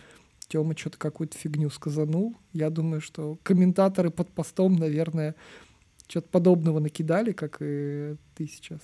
Тёма 0.49 0.77
что-то 0.77 0.99
какую-то 0.99 1.39
фигню 1.39 1.71
сказанул. 1.71 2.35
Я 2.53 2.71
думаю, 2.71 3.01
что 3.01 3.39
комментаторы 3.45 4.11
под 4.11 4.29
постом, 4.33 4.75
наверное, 4.75 5.37
что-то 6.11 6.29
подобного 6.29 6.81
накидали, 6.81 7.33
как 7.33 7.59
и 7.61 8.17
ты 8.35 8.47
сейчас. 8.47 8.81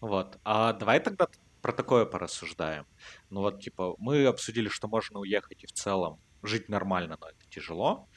Вот. 0.00 0.38
А 0.44 0.72
давай 0.72 1.00
тогда 1.00 1.28
про 1.62 1.72
такое 1.72 2.04
порассуждаем. 2.04 2.86
Ну 3.30 3.40
вот, 3.40 3.60
типа, 3.60 3.96
мы 3.98 4.26
обсудили, 4.26 4.68
что 4.68 4.86
можно 4.88 5.18
уехать 5.18 5.64
и 5.64 5.66
в 5.66 5.72
целом 5.72 6.20
жить 6.42 6.68
нормально, 6.68 7.16
но 7.20 7.28
это 7.28 7.50
тяжело 7.50 8.08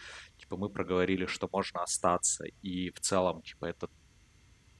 типа 0.41 0.57
мы 0.57 0.69
проговорили, 0.69 1.25
что 1.27 1.47
можно 1.51 1.83
остаться, 1.83 2.45
и 2.61 2.89
в 2.91 2.99
целом, 2.99 3.41
типа, 3.41 3.65
это 3.65 3.89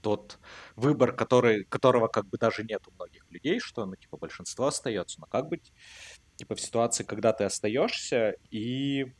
тот 0.02 0.40
выбор, 0.76 1.14
который, 1.14 1.64
которого 1.64 2.08
как 2.08 2.26
бы 2.28 2.38
даже 2.38 2.64
нет 2.64 2.88
у 2.88 2.92
многих 2.92 3.26
людей, 3.30 3.60
что, 3.60 3.86
ну, 3.86 3.96
типа, 3.96 4.18
большинство 4.18 4.68
остается. 4.68 5.22
Но 5.22 5.28
как 5.28 5.48
быть, 5.48 5.72
типа, 6.36 6.56
в 6.56 6.62
ситуации, 6.62 7.04
когда 7.04 7.32
ты 7.32 7.44
остаешься 7.44 8.36
и 8.50 9.14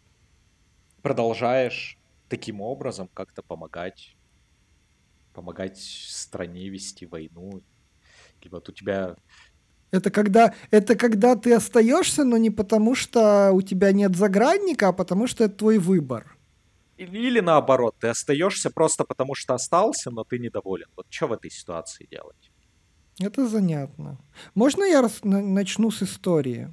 продолжаешь 1.04 1.98
таким 2.28 2.62
образом 2.62 3.08
как-то 3.14 3.44
помогать, 3.44 4.18
помогать 5.34 5.80
стране 5.80 6.70
вести 6.70 7.06
войну. 7.06 7.62
И 8.42 8.50
вот 8.50 8.70
у 8.70 8.72
тебя 8.72 9.16
это 9.92 10.10
когда, 10.10 10.54
это 10.72 10.96
когда 10.96 11.36
ты 11.36 11.54
остаешься, 11.54 12.24
но 12.24 12.38
не 12.38 12.50
потому, 12.50 12.96
что 12.96 13.52
у 13.52 13.62
тебя 13.62 13.92
нет 13.92 14.16
заградника, 14.16 14.88
а 14.88 14.94
потому 14.94 15.28
что 15.28 15.44
это 15.44 15.56
твой 15.56 15.78
выбор. 15.80 16.38
Или 16.98 17.42
наоборот, 17.42 17.96
ты 18.00 18.08
остаешься 18.08 18.70
просто 18.70 19.04
потому, 19.04 19.36
что 19.36 19.54
остался, 19.54 20.12
но 20.12 20.24
ты 20.24 20.40
недоволен. 20.40 20.88
Вот 20.96 21.08
что 21.10 21.28
в 21.28 21.34
этой 21.34 21.52
ситуации 21.52 22.08
делать? 22.10 22.52
Это 23.20 23.48
занятно. 23.48 24.18
Можно 24.56 24.84
я 24.84 25.10
начну 25.24 25.92
с 25.92 26.04
истории? 26.04 26.72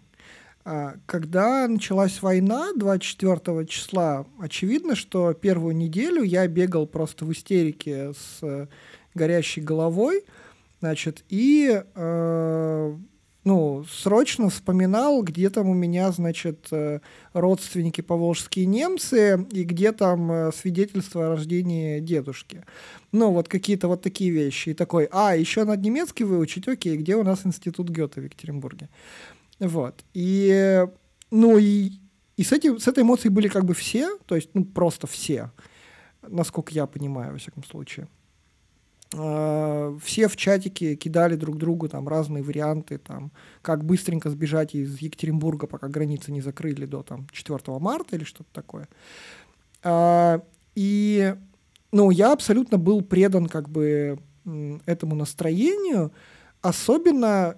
А, 0.71 0.97
когда 1.07 1.67
началась 1.67 2.21
война 2.21 2.75
24 2.77 3.65
числа, 3.65 4.27
очевидно, 4.39 4.97
что 4.97 5.33
первую 5.33 5.75
неделю 5.75 6.23
я 6.23 6.47
бегал 6.47 6.87
просто 6.87 7.25
в 7.25 7.33
истерике 7.33 8.13
с 8.13 8.69
горящей 9.15 9.63
головой, 9.63 10.25
значит, 10.81 11.25
и 11.31 11.83
э, 11.95 12.97
ну, 13.45 13.85
срочно 13.91 14.51
вспоминал, 14.51 15.23
где 15.23 15.49
там 15.49 15.71
у 15.71 15.75
меня, 15.75 16.13
значит, 16.13 16.69
э, 16.71 17.01
родственники 17.33 18.03
поволжские 18.03 18.67
немцы 18.67 19.47
и 19.51 19.65
где 19.65 19.93
там 19.93 20.31
э, 20.31 20.53
свидетельство 20.53 21.25
о 21.25 21.29
рождении 21.31 21.99
дедушки. 22.01 22.67
Ну, 23.11 23.33
вот 23.33 23.49
какие-то 23.49 23.89
вот 23.89 24.03
такие 24.03 24.31
вещи. 24.31 24.69
И 24.69 24.75
такой, 24.75 25.09
а, 25.13 25.35
еще 25.35 25.65
надо 25.65 25.81
немецкий 25.81 26.25
выучить, 26.25 26.69
окей, 26.69 26.99
где 26.99 27.17
у 27.17 27.23
нас 27.23 27.47
институт 27.47 27.89
Гёте 27.89 28.21
в 28.21 28.25
Екатеринбурге? 28.25 28.91
Вот. 29.61 30.05
И, 30.15 30.87
ну, 31.31 31.59
и, 31.59 31.93
и 32.37 32.45
с, 32.45 32.53
этим, 32.53 32.79
с 32.79 32.87
этой 32.87 33.03
эмоцией 33.03 33.33
были 33.33 33.49
как 33.49 33.65
бы 33.65 33.75
все, 33.75 34.19
то 34.27 34.37
есть, 34.37 34.51
ну, 34.55 34.65
просто 34.65 35.07
все, 35.07 35.51
насколько 36.23 36.73
я 36.73 36.87
понимаю, 36.87 37.33
во 37.33 37.39
всяком 37.39 37.65
случае. 37.65 38.09
А, 39.17 39.97
все 40.03 40.29
в 40.29 40.37
чатике 40.37 40.95
кидали 40.95 41.35
друг 41.35 41.57
другу 41.57 41.89
там 41.89 42.07
разные 42.09 42.43
варианты, 42.43 42.99
там, 42.99 43.33
как 43.63 43.85
быстренько 43.85 44.31
сбежать 44.31 44.75
из 44.75 45.01
Екатеринбурга, 45.01 45.67
пока 45.67 45.89
границы 45.89 46.31
не 46.31 46.41
закрыли 46.41 46.85
до 46.85 47.03
там, 47.03 47.27
4 47.33 47.59
марта 47.79 48.17
или 48.17 48.25
что-то 48.25 48.51
такое. 48.53 48.89
А, 49.83 50.43
и 50.75 51.35
ну, 51.91 52.11
я 52.11 52.33
абсолютно 52.33 52.79
был 52.79 53.01
предан 53.01 53.47
как 53.47 53.69
бы 53.69 54.19
этому 54.87 55.15
настроению, 55.15 56.13
особенно, 56.61 57.57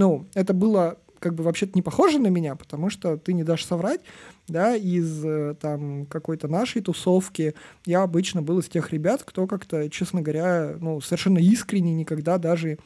ну, 0.00 0.26
это 0.32 0.54
было 0.54 0.96
как 1.18 1.34
бы 1.34 1.44
вообще-то 1.44 1.72
не 1.74 1.82
похоже 1.82 2.18
на 2.18 2.28
меня, 2.28 2.56
потому 2.56 2.88
что 2.88 3.18
ты 3.18 3.34
не 3.34 3.44
дашь 3.44 3.66
соврать, 3.66 4.00
да, 4.48 4.74
из 4.74 5.22
э, 5.22 5.54
там 5.60 6.06
какой-то 6.06 6.48
нашей 6.48 6.80
тусовки 6.80 7.54
я 7.84 8.02
обычно 8.02 8.40
был 8.40 8.60
из 8.60 8.68
тех 8.68 8.90
ребят, 8.92 9.22
кто 9.24 9.46
как-то, 9.46 9.90
честно 9.90 10.22
говоря, 10.22 10.76
ну, 10.80 11.02
совершенно 11.02 11.36
искренне 11.36 11.92
никогда 11.94 12.38
даже 12.38 12.78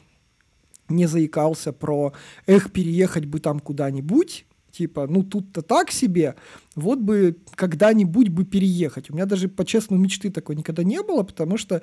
не 0.89 1.05
заикался 1.05 1.71
про 1.71 2.11
«эх, 2.45 2.73
переехать 2.73 3.25
бы 3.25 3.39
там 3.39 3.61
куда-нибудь», 3.61 4.45
типа, 4.73 5.07
ну 5.07 5.23
тут-то 5.23 5.61
так 5.61 5.89
себе, 5.89 6.35
вот 6.75 6.99
бы 6.99 7.37
когда-нибудь 7.55 8.27
бы 8.27 8.43
переехать. 8.43 9.09
У 9.09 9.13
меня 9.13 9.25
даже 9.25 9.47
по-честному 9.47 10.03
мечты 10.03 10.29
такой 10.29 10.57
никогда 10.57 10.83
не 10.83 11.01
было, 11.01 11.23
потому 11.23 11.57
что 11.57 11.81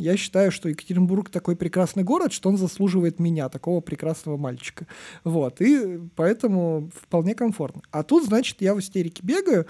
я 0.00 0.16
считаю, 0.16 0.50
что 0.50 0.68
Екатеринбург 0.68 1.30
такой 1.30 1.56
прекрасный 1.56 2.02
город, 2.02 2.32
что 2.32 2.48
он 2.48 2.56
заслуживает 2.56 3.20
меня, 3.20 3.48
такого 3.48 3.80
прекрасного 3.80 4.36
мальчика. 4.36 4.86
Вот, 5.24 5.60
и 5.60 6.00
поэтому 6.16 6.90
вполне 6.94 7.34
комфортно. 7.34 7.82
А 7.90 8.02
тут, 8.02 8.24
значит, 8.24 8.56
я 8.60 8.74
в 8.74 8.80
истерике 8.80 9.22
бегаю, 9.22 9.66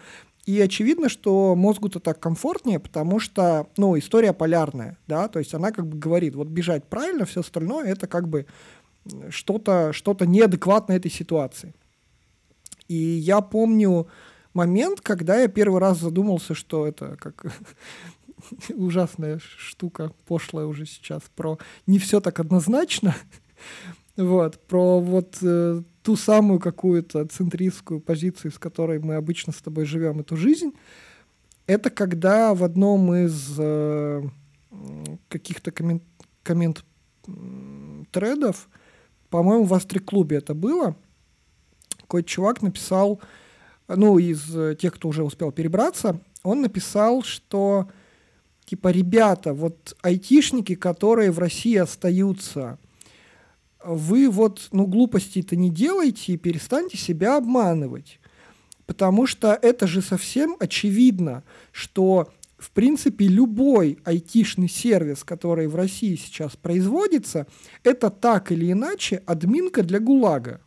и 0.47 0.61
очевидно, 0.61 1.09
что 1.09 1.55
мозгу-то 1.55 2.01
так 2.01 2.19
комфортнее, 2.19 2.79
потому 2.79 3.19
что, 3.19 3.67
ну, 3.77 3.99
история 3.99 4.33
полярная, 4.33 4.97
да, 5.07 5.29
то 5.29 5.39
есть 5.39 5.53
она 5.55 5.71
как 5.71 5.87
бы 5.87 5.99
говорит, 5.99 6.35
вот 6.35 6.49
бежать 6.49 6.85
правильно, 6.85 7.27
все 7.27 7.41
остальное 7.41 7.87
это 7.87 8.07
как 8.07 8.29
бы 8.29 8.47
что-то 9.31 9.93
что 9.93 10.17
неадекватно 10.21 10.93
этой 10.93 11.11
ситуации. 11.11 11.75
И 12.89 12.95
я 12.95 13.41
помню 13.41 14.09
момент, 14.55 15.01
когда 15.01 15.41
я 15.41 15.49
первый 15.49 15.81
раз 15.81 15.99
задумался, 15.99 16.55
что 16.55 16.87
это 16.87 17.17
как 17.17 17.45
ужасная 18.75 19.39
штука, 19.39 20.13
пошлая 20.27 20.67
уже 20.67 20.87
сейчас, 20.87 21.23
про 21.35 21.59
не 21.87 21.99
все 21.99 22.21
так 22.21 22.41
однозначно, 22.41 23.15
вот, 24.17 24.59
про 24.67 25.01
вот 25.01 25.39
э, 25.43 25.83
ту 26.03 26.17
самую 26.17 26.61
какую-то 26.61 27.27
центристскую 27.27 28.01
позицию, 28.01 28.53
с 28.53 28.59
которой 28.59 28.99
мы 28.99 29.15
обычно 29.17 29.53
с 29.53 29.63
тобой 29.63 29.85
живем 29.85 30.21
эту 30.21 30.37
жизнь, 30.37 30.73
это 31.67 31.91
когда 31.91 32.55
в 32.55 32.65
одном 32.65 33.15
из 33.15 33.55
э, 33.59 34.23
каких-то 35.29 35.71
коммент, 35.71 36.03
коммент 36.43 36.85
тредов, 38.11 38.69
по-моему, 39.29 39.65
в 39.65 39.75
Астри-клубе 39.75 40.39
это 40.39 40.55
было, 40.55 40.97
какой-то 42.01 42.29
чувак 42.29 42.63
написал, 42.63 43.21
ну, 43.87 44.19
из 44.19 44.55
э, 44.55 44.75
тех, 44.75 44.95
кто 44.95 45.09
уже 45.09 45.23
успел 45.23 45.53
перебраться, 45.53 46.21
он 46.43 46.63
написал, 46.63 47.23
что, 47.23 47.89
типа, 48.71 48.89
ребята, 48.93 49.53
вот 49.53 49.97
айтишники, 50.01 50.77
которые 50.77 51.33
в 51.33 51.41
России 51.41 51.75
остаются, 51.75 52.79
вы 53.85 54.31
вот, 54.31 54.69
ну, 54.71 54.87
глупостей-то 54.87 55.57
не 55.57 55.71
делайте 55.71 56.33
и 56.33 56.37
перестаньте 56.37 56.97
себя 56.97 57.37
обманывать. 57.37 58.21
Потому 58.87 59.27
что 59.27 59.59
это 59.61 59.89
же 59.89 60.03
совсем 60.03 60.55
очевидно, 60.61 61.43
что, 61.73 62.33
в 62.59 62.71
принципе, 62.71 63.27
любой 63.27 63.99
айтишный 64.05 64.69
сервис, 64.69 65.25
который 65.25 65.67
в 65.67 65.75
России 65.75 66.15
сейчас 66.15 66.55
производится, 66.55 67.49
это 67.83 68.09
так 68.09 68.53
или 68.53 68.71
иначе 68.71 69.21
админка 69.27 69.83
для 69.83 69.99
ГУЛАГа. 69.99 70.61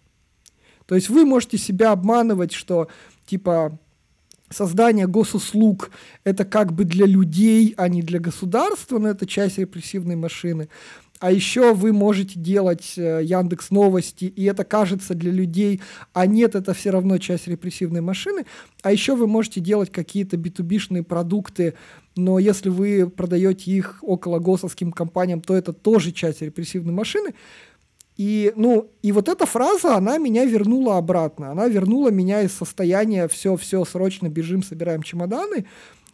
То 0.87 0.95
есть 0.95 1.07
вы 1.07 1.23
можете 1.23 1.57
себя 1.57 1.93
обманывать, 1.93 2.51
что 2.51 2.89
типа 3.25 3.79
создание 4.53 5.07
госуслуг 5.07 5.91
это 6.23 6.45
как 6.45 6.73
бы 6.73 6.85
для 6.85 7.05
людей, 7.05 7.73
а 7.77 7.87
не 7.87 8.01
для 8.01 8.19
государства, 8.19 8.99
но 8.99 9.09
это 9.09 9.25
часть 9.25 9.57
репрессивной 9.57 10.15
машины. 10.15 10.69
А 11.19 11.31
еще 11.31 11.73
вы 11.73 11.93
можете 11.93 12.37
делать 12.37 12.95
э, 12.97 13.21
Яндекс 13.23 13.71
Новости, 13.71 14.25
и 14.25 14.43
это 14.43 14.65
кажется 14.65 15.13
для 15.13 15.31
людей, 15.31 15.79
а 16.11 16.25
нет, 16.25 16.53
это 16.53 16.73
все 16.73 16.89
равно 16.89 17.17
часть 17.17 17.47
репрессивной 17.47 18.01
машины. 18.01 18.45
А 18.81 18.91
еще 18.91 19.15
вы 19.15 19.25
можете 19.25 19.61
делать 19.61 19.89
какие-то 19.89 20.35
B2B-шные 20.35 21.03
продукты, 21.03 21.75
но 22.17 22.39
если 22.39 22.67
вы 22.67 23.09
продаете 23.09 23.71
их 23.71 23.99
около 24.01 24.39
госовским 24.39 24.91
компаниям, 24.91 25.39
то 25.39 25.55
это 25.55 25.71
тоже 25.71 26.11
часть 26.11 26.41
репрессивной 26.41 26.93
машины. 26.93 27.33
И, 28.15 28.53
ну, 28.55 28.91
и 29.01 29.11
вот 29.11 29.27
эта 29.27 29.45
фраза, 29.45 29.95
она 29.95 30.17
меня 30.17 30.45
вернула 30.45 30.97
обратно. 30.97 31.51
Она 31.51 31.67
вернула 31.67 32.09
меня 32.09 32.41
из 32.41 32.53
состояния 32.53 33.27
«все-все, 33.27 33.83
срочно 33.85 34.29
бежим, 34.29 34.63
собираем 34.63 35.01
чемоданы» 35.01 35.65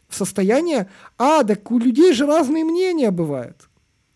в 0.07 0.15
состояние 0.15 0.89
«а, 1.17 1.43
так 1.43 1.69
у 1.71 1.77
людей 1.77 2.13
же 2.13 2.25
разные 2.25 2.63
мнения 2.63 3.11
бывают». 3.11 3.69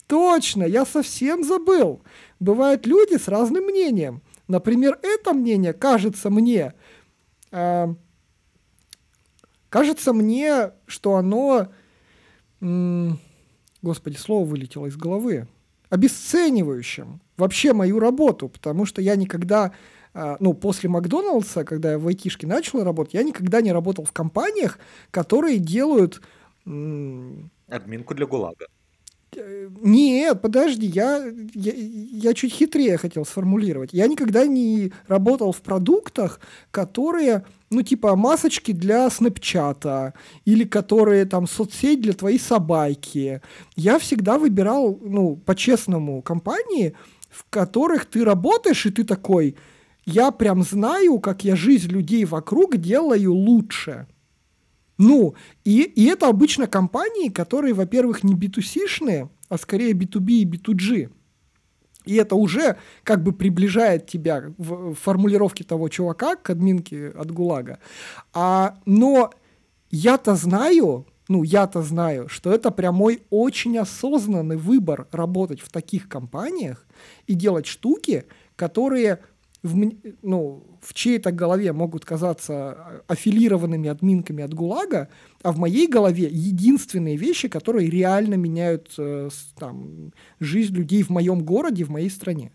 Точно, 0.07 0.63
я 0.63 0.85
совсем 0.85 1.43
забыл. 1.43 2.01
Бывают 2.39 2.85
люди 2.85 3.17
с 3.17 3.27
разным 3.27 3.65
мнением. 3.65 4.21
Например, 4.47 4.99
это 5.01 5.33
мнение 5.33 5.73
кажется 5.73 6.29
мне, 6.29 6.73
э, 7.51 7.87
кажется 9.69 10.13
мне, 10.13 10.71
что 10.85 11.15
оно, 11.15 11.69
э, 12.61 13.09
господи, 13.81 14.17
слово 14.17 14.45
вылетело 14.45 14.87
из 14.87 14.97
головы, 14.97 15.47
обесценивающим 15.89 17.21
вообще 17.37 17.73
мою 17.73 17.99
работу, 17.99 18.49
потому 18.49 18.85
что 18.85 19.01
я 19.01 19.15
никогда, 19.15 19.71
а, 20.13 20.37
ну, 20.39 20.53
после 20.53 20.89
Макдоналдса, 20.89 21.63
когда 21.63 21.91
я 21.91 21.99
в 21.99 22.07
айтишке 22.07 22.47
начал 22.47 22.83
работать, 22.83 23.13
я 23.13 23.23
никогда 23.23 23.61
не 23.61 23.71
работал 23.71 24.05
в 24.05 24.11
компаниях, 24.11 24.79
которые 25.11 25.59
делают... 25.59 26.21
Админку 27.67 28.13
для 28.13 28.25
ГУЛАГа. 28.25 28.67
Э, 29.35 29.69
нет, 29.81 30.41
подожди, 30.41 30.85
я, 30.85 31.25
я, 31.53 31.73
я 31.75 32.33
чуть 32.33 32.53
хитрее 32.53 32.97
хотел 32.97 33.25
сформулировать. 33.25 33.93
Я 33.93 34.07
никогда 34.07 34.45
не 34.45 34.91
работал 35.07 35.51
в 35.51 35.61
продуктах, 35.61 36.39
которые, 36.71 37.45
ну, 37.69 37.81
типа 37.81 38.15
масочки 38.15 38.71
для 38.71 39.09
снэпчата 39.09 40.13
или 40.45 40.63
которые 40.63 41.25
там 41.25 41.47
соцсеть 41.47 42.01
для 42.01 42.13
твоей 42.13 42.39
собаки. 42.39 43.41
Я 43.75 43.99
всегда 43.99 44.37
выбирал, 44.37 44.99
ну, 45.01 45.35
по-честному, 45.35 46.21
компании, 46.21 46.93
в 47.33 47.45
которых 47.49 48.05
ты 48.05 48.23
работаешь, 48.23 48.85
и 48.85 48.91
ты 48.91 49.03
такой, 49.03 49.55
я 50.05 50.31
прям 50.31 50.63
знаю, 50.63 51.19
как 51.19 51.43
я 51.43 51.55
жизнь 51.55 51.89
людей 51.89 52.25
вокруг 52.25 52.77
делаю 52.77 53.33
лучше. 53.33 54.07
Ну, 54.97 55.33
и, 55.63 55.81
и 55.81 56.05
это 56.05 56.27
обычно 56.27 56.67
компании, 56.67 57.29
которые, 57.29 57.73
во-первых, 57.73 58.23
не 58.23 58.35
B2C-шные, 58.35 59.29
а 59.49 59.57
скорее 59.57 59.93
B2B 59.93 60.31
и 60.31 60.45
B2G. 60.45 61.09
И 62.05 62.15
это 62.15 62.35
уже 62.35 62.77
как 63.03 63.23
бы 63.23 63.31
приближает 63.31 64.05
тебя 64.07 64.53
в 64.57 64.93
формулировке 64.93 65.63
того 65.63 65.89
чувака 65.89 66.35
к 66.35 66.49
админке 66.49 67.09
от 67.09 67.31
ГУЛАГа. 67.31 67.79
А, 68.33 68.77
но 68.85 69.31
я-то 69.89 70.35
знаю, 70.35 71.07
ну, 71.27 71.43
я-то 71.43 71.81
знаю, 71.81 72.27
что 72.27 72.51
это 72.51 72.71
прямой 72.71 73.23
очень 73.29 73.77
осознанный 73.77 74.57
выбор 74.57 75.07
работать 75.11 75.61
в 75.61 75.69
таких 75.69 76.09
компаниях 76.09 76.85
и 77.27 77.33
делать 77.33 77.65
штуки, 77.65 78.25
которые 78.55 79.19
в, 79.63 79.91
ну, 80.21 80.63
в 80.81 80.93
чьей-то 80.93 81.31
голове 81.31 81.71
могут 81.71 82.03
казаться 82.03 83.03
аффилированными 83.07 83.89
админками 83.89 84.43
от 84.43 84.53
ГУЛАГа, 84.53 85.07
а 85.41 85.51
в 85.53 85.57
моей 85.57 85.87
голове 85.87 86.27
единственные 86.29 87.15
вещи, 87.15 87.47
которые 87.47 87.89
реально 87.89 88.33
меняют 88.33 88.93
э, 88.97 89.29
там, 89.57 90.11
жизнь 90.41 90.75
людей 90.75 91.01
в 91.01 91.09
моем 91.09 91.45
городе, 91.45 91.85
в 91.85 91.89
моей 91.89 92.09
стране. 92.09 92.51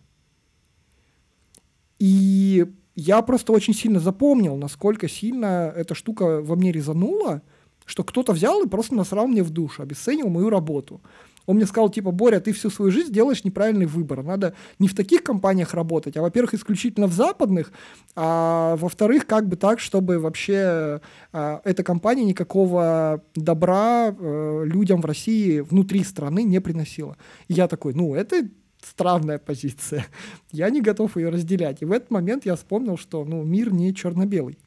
И 1.98 2.66
я 2.94 3.22
просто 3.22 3.52
очень 3.52 3.74
сильно 3.74 4.00
запомнил, 4.00 4.56
насколько 4.56 5.08
сильно 5.08 5.72
эта 5.74 5.94
штука 5.94 6.42
во 6.42 6.56
мне 6.56 6.72
резанула, 6.72 7.42
что 7.88 8.04
кто-то 8.04 8.32
взял 8.32 8.62
и 8.62 8.68
просто 8.68 8.94
насрал 8.94 9.26
мне 9.26 9.42
в 9.42 9.50
душу, 9.50 9.82
обесценил 9.82 10.28
мою 10.28 10.50
работу. 10.50 11.00
Он 11.46 11.56
мне 11.56 11.64
сказал, 11.64 11.88
типа, 11.88 12.10
Боря, 12.10 12.40
ты 12.40 12.52
всю 12.52 12.68
свою 12.68 12.90
жизнь 12.90 13.10
делаешь 13.10 13.42
неправильный 13.42 13.86
выбор. 13.86 14.22
Надо 14.22 14.52
не 14.78 14.86
в 14.86 14.94
таких 14.94 15.22
компаниях 15.22 15.72
работать, 15.72 16.14
а, 16.18 16.20
во-первых, 16.20 16.52
исключительно 16.52 17.06
в 17.06 17.14
западных, 17.14 17.72
а 18.14 18.76
во-вторых, 18.76 19.26
как 19.26 19.48
бы 19.48 19.56
так, 19.56 19.80
чтобы 19.80 20.18
вообще 20.18 21.00
а, 21.32 21.62
эта 21.64 21.82
компания 21.82 22.24
никакого 22.24 23.22
добра 23.34 24.10
э, 24.10 24.62
людям 24.66 25.00
в 25.00 25.06
России 25.06 25.60
внутри 25.60 26.04
страны 26.04 26.42
не 26.42 26.60
приносила. 26.60 27.16
И 27.48 27.54
я 27.54 27.66
такой, 27.66 27.94
ну, 27.94 28.14
это 28.14 28.46
странная 28.82 29.38
позиция. 29.38 30.04
Я 30.52 30.68
не 30.68 30.82
готов 30.82 31.16
ее 31.16 31.30
разделять. 31.30 31.80
И 31.80 31.86
в 31.86 31.92
этот 31.92 32.10
момент 32.10 32.44
я 32.44 32.56
вспомнил, 32.56 32.98
что 32.98 33.24
ну, 33.24 33.42
мир 33.42 33.72
не 33.72 33.94
черно-белый. 33.94 34.58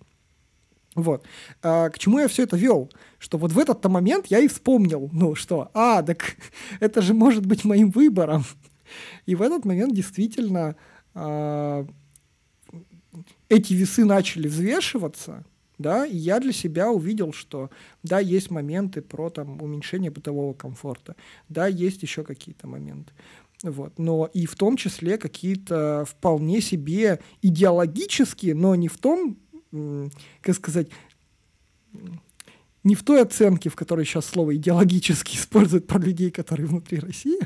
Вот. 0.96 1.26
А, 1.62 1.90
к 1.90 2.00
чему 2.00 2.20
я 2.20 2.28
все 2.28 2.44
это 2.44 2.58
вел? 2.58 2.90
Что 3.22 3.38
вот 3.38 3.52
в 3.52 3.60
этот-то 3.60 3.88
момент 3.88 4.26
я 4.28 4.40
и 4.40 4.48
вспомнил, 4.48 5.08
ну 5.14 5.36
что, 5.36 5.70
а, 5.76 6.02
так 6.02 6.38
это 6.80 7.04
же 7.04 7.14
может 7.14 7.46
быть 7.46 7.64
моим 7.64 7.92
выбором. 7.92 8.44
И 9.28 9.36
в 9.36 9.44
этот 9.44 9.64
момент 9.64 9.94
действительно 9.94 10.76
а, 11.14 11.86
эти 13.48 13.74
весы 13.74 14.06
начали 14.06 14.48
взвешиваться, 14.48 15.46
да, 15.78 16.04
и 16.04 16.18
я 16.18 16.40
для 16.40 16.52
себя 16.52 16.90
увидел, 16.90 17.32
что 17.32 17.70
да, 18.02 18.18
есть 18.18 18.50
моменты 18.50 19.04
про 19.04 19.30
там 19.30 19.62
уменьшение 19.62 20.10
бытового 20.10 20.54
комфорта, 20.54 21.16
да, 21.48 21.68
есть 21.68 22.02
еще 22.02 22.24
какие-то 22.24 22.66
моменты. 22.66 23.14
Вот. 23.62 24.00
Но 24.00 24.32
и 24.34 24.48
в 24.48 24.56
том 24.56 24.78
числе 24.78 25.20
какие-то 25.20 26.06
вполне 26.10 26.60
себе 26.60 27.20
идеологические, 27.44 28.56
но 28.56 28.74
не 28.74 28.88
в 28.88 28.98
том, 28.98 29.38
как 30.42 30.56
сказать, 30.56 30.88
не 32.84 32.96
в 32.96 33.04
той 33.04 33.22
оценке, 33.22 33.70
в 33.70 33.76
которой 33.76 34.06
сейчас 34.06 34.26
слово 34.26 34.56
идеологически 34.56 35.36
используют 35.36 35.88
про 35.88 36.00
людей, 36.00 36.32
которые 36.32 36.68
внутри 36.68 37.00
России, 37.00 37.40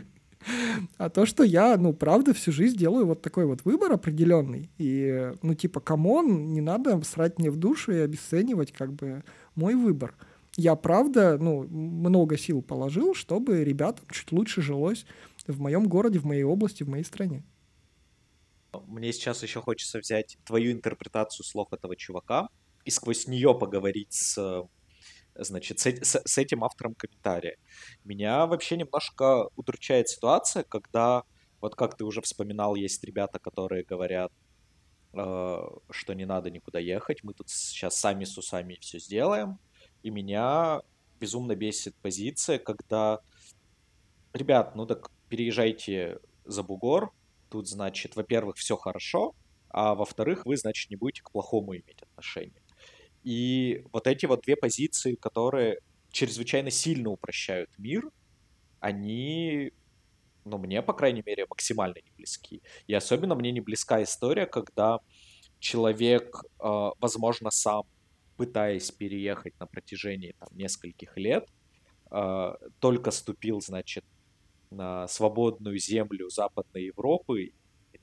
а 0.97 1.09
то, 1.09 1.25
что 1.25 1.43
я, 1.43 1.75
ну, 1.77 1.93
правда, 1.93 2.33
всю 2.33 2.51
жизнь 2.51 2.77
делаю 2.77 3.07
вот 3.07 3.21
такой 3.21 3.45
вот 3.45 3.65
выбор 3.65 3.93
определенный. 3.93 4.69
И, 4.77 5.31
ну, 5.41 5.55
типа, 5.55 5.79
come 5.79 6.22
on, 6.22 6.53
не 6.53 6.61
надо 6.61 7.01
срать 7.03 7.39
мне 7.39 7.49
в 7.49 7.57
душу 7.57 7.91
и 7.93 7.97
обесценивать, 7.97 8.71
как 8.71 8.93
бы, 8.93 9.23
мой 9.55 9.75
выбор. 9.75 10.15
Я, 10.55 10.75
правда, 10.75 11.37
ну, 11.39 11.63
много 11.63 12.37
сил 12.37 12.61
положил, 12.61 13.13
чтобы 13.15 13.63
ребятам 13.63 14.05
чуть 14.11 14.31
лучше 14.31 14.61
жилось 14.61 15.05
в 15.47 15.59
моем 15.59 15.87
городе, 15.87 16.19
в 16.19 16.25
моей 16.25 16.43
области, 16.43 16.83
в 16.83 16.89
моей 16.89 17.03
стране. 17.03 17.43
Мне 18.87 19.11
сейчас 19.13 19.41
еще 19.41 19.61
хочется 19.61 19.99
взять 19.99 20.37
твою 20.45 20.71
интерпретацию 20.71 21.45
слов 21.45 21.71
этого 21.71 21.95
чувака 21.95 22.49
и 22.83 22.91
сквозь 22.91 23.27
нее 23.27 23.57
поговорить 23.57 24.13
с 24.13 24.67
значит, 25.35 25.79
с, 25.79 25.85
с, 25.85 26.21
с 26.25 26.37
этим 26.37 26.63
автором 26.63 26.95
комментария. 26.95 27.57
Меня 28.03 28.45
вообще 28.45 28.77
немножко 28.77 29.49
удручает 29.55 30.09
ситуация, 30.09 30.63
когда, 30.63 31.23
вот 31.61 31.75
как 31.75 31.97
ты 31.97 32.03
уже 32.03 32.21
вспоминал, 32.21 32.75
есть 32.75 33.03
ребята, 33.03 33.39
которые 33.39 33.83
говорят, 33.83 34.31
э, 35.13 35.61
что 35.89 36.13
не 36.13 36.25
надо 36.25 36.49
никуда 36.49 36.79
ехать, 36.79 37.23
мы 37.23 37.33
тут 37.33 37.49
сейчас 37.49 37.97
сами 37.97 38.23
с 38.23 38.37
усами 38.37 38.77
все 38.79 38.99
сделаем. 38.99 39.59
И 40.03 40.09
меня 40.09 40.81
безумно 41.19 41.55
бесит 41.55 41.95
позиция, 42.01 42.59
когда, 42.59 43.19
ребят, 44.33 44.75
ну 44.75 44.85
так 44.85 45.11
переезжайте 45.29 46.19
за 46.45 46.63
бугор, 46.63 47.11
тут, 47.49 47.67
значит, 47.67 48.15
во-первых, 48.15 48.57
все 48.57 48.75
хорошо, 48.75 49.33
а 49.69 49.95
во-вторых, 49.95 50.45
вы, 50.45 50.57
значит, 50.57 50.89
не 50.89 50.95
будете 50.95 51.23
к 51.23 51.31
плохому 51.31 51.75
иметь 51.75 52.01
отношения. 52.01 52.61
И 53.25 53.83
вот 53.91 54.05
эти 54.05 54.27
вот 54.27 54.43
две 54.43 54.55
позиции, 54.55 55.15
которые 55.15 55.79
чрезвычайно 56.11 56.69
сильно 56.69 57.09
упрощают 57.09 57.71
мир, 57.79 58.11
они, 58.79 59.73
ну, 60.45 60.59
мне, 60.59 60.83
по 60.83 60.93
крайней 60.93 61.23
мере, 61.25 61.47
максимально 61.49 61.95
не 62.05 62.11
близки. 62.15 62.61
И 62.85 62.93
особенно 62.93 63.33
мне 63.33 63.51
не 63.51 63.61
близка 63.61 64.03
история, 64.03 64.45
когда 64.45 64.99
человек, 65.57 66.43
э, 66.63 66.91
возможно, 66.99 67.49
сам, 67.49 67.83
пытаясь 68.37 68.91
переехать 68.91 69.59
на 69.59 69.65
протяжении 69.65 70.35
там, 70.39 70.49
нескольких 70.51 71.17
лет, 71.17 71.49
э, 72.11 72.53
только 72.79 73.09
ступил, 73.09 73.59
значит, 73.59 74.05
на 74.69 75.07
свободную 75.07 75.79
землю 75.79 76.29
Западной 76.29 76.85
Европы 76.85 77.53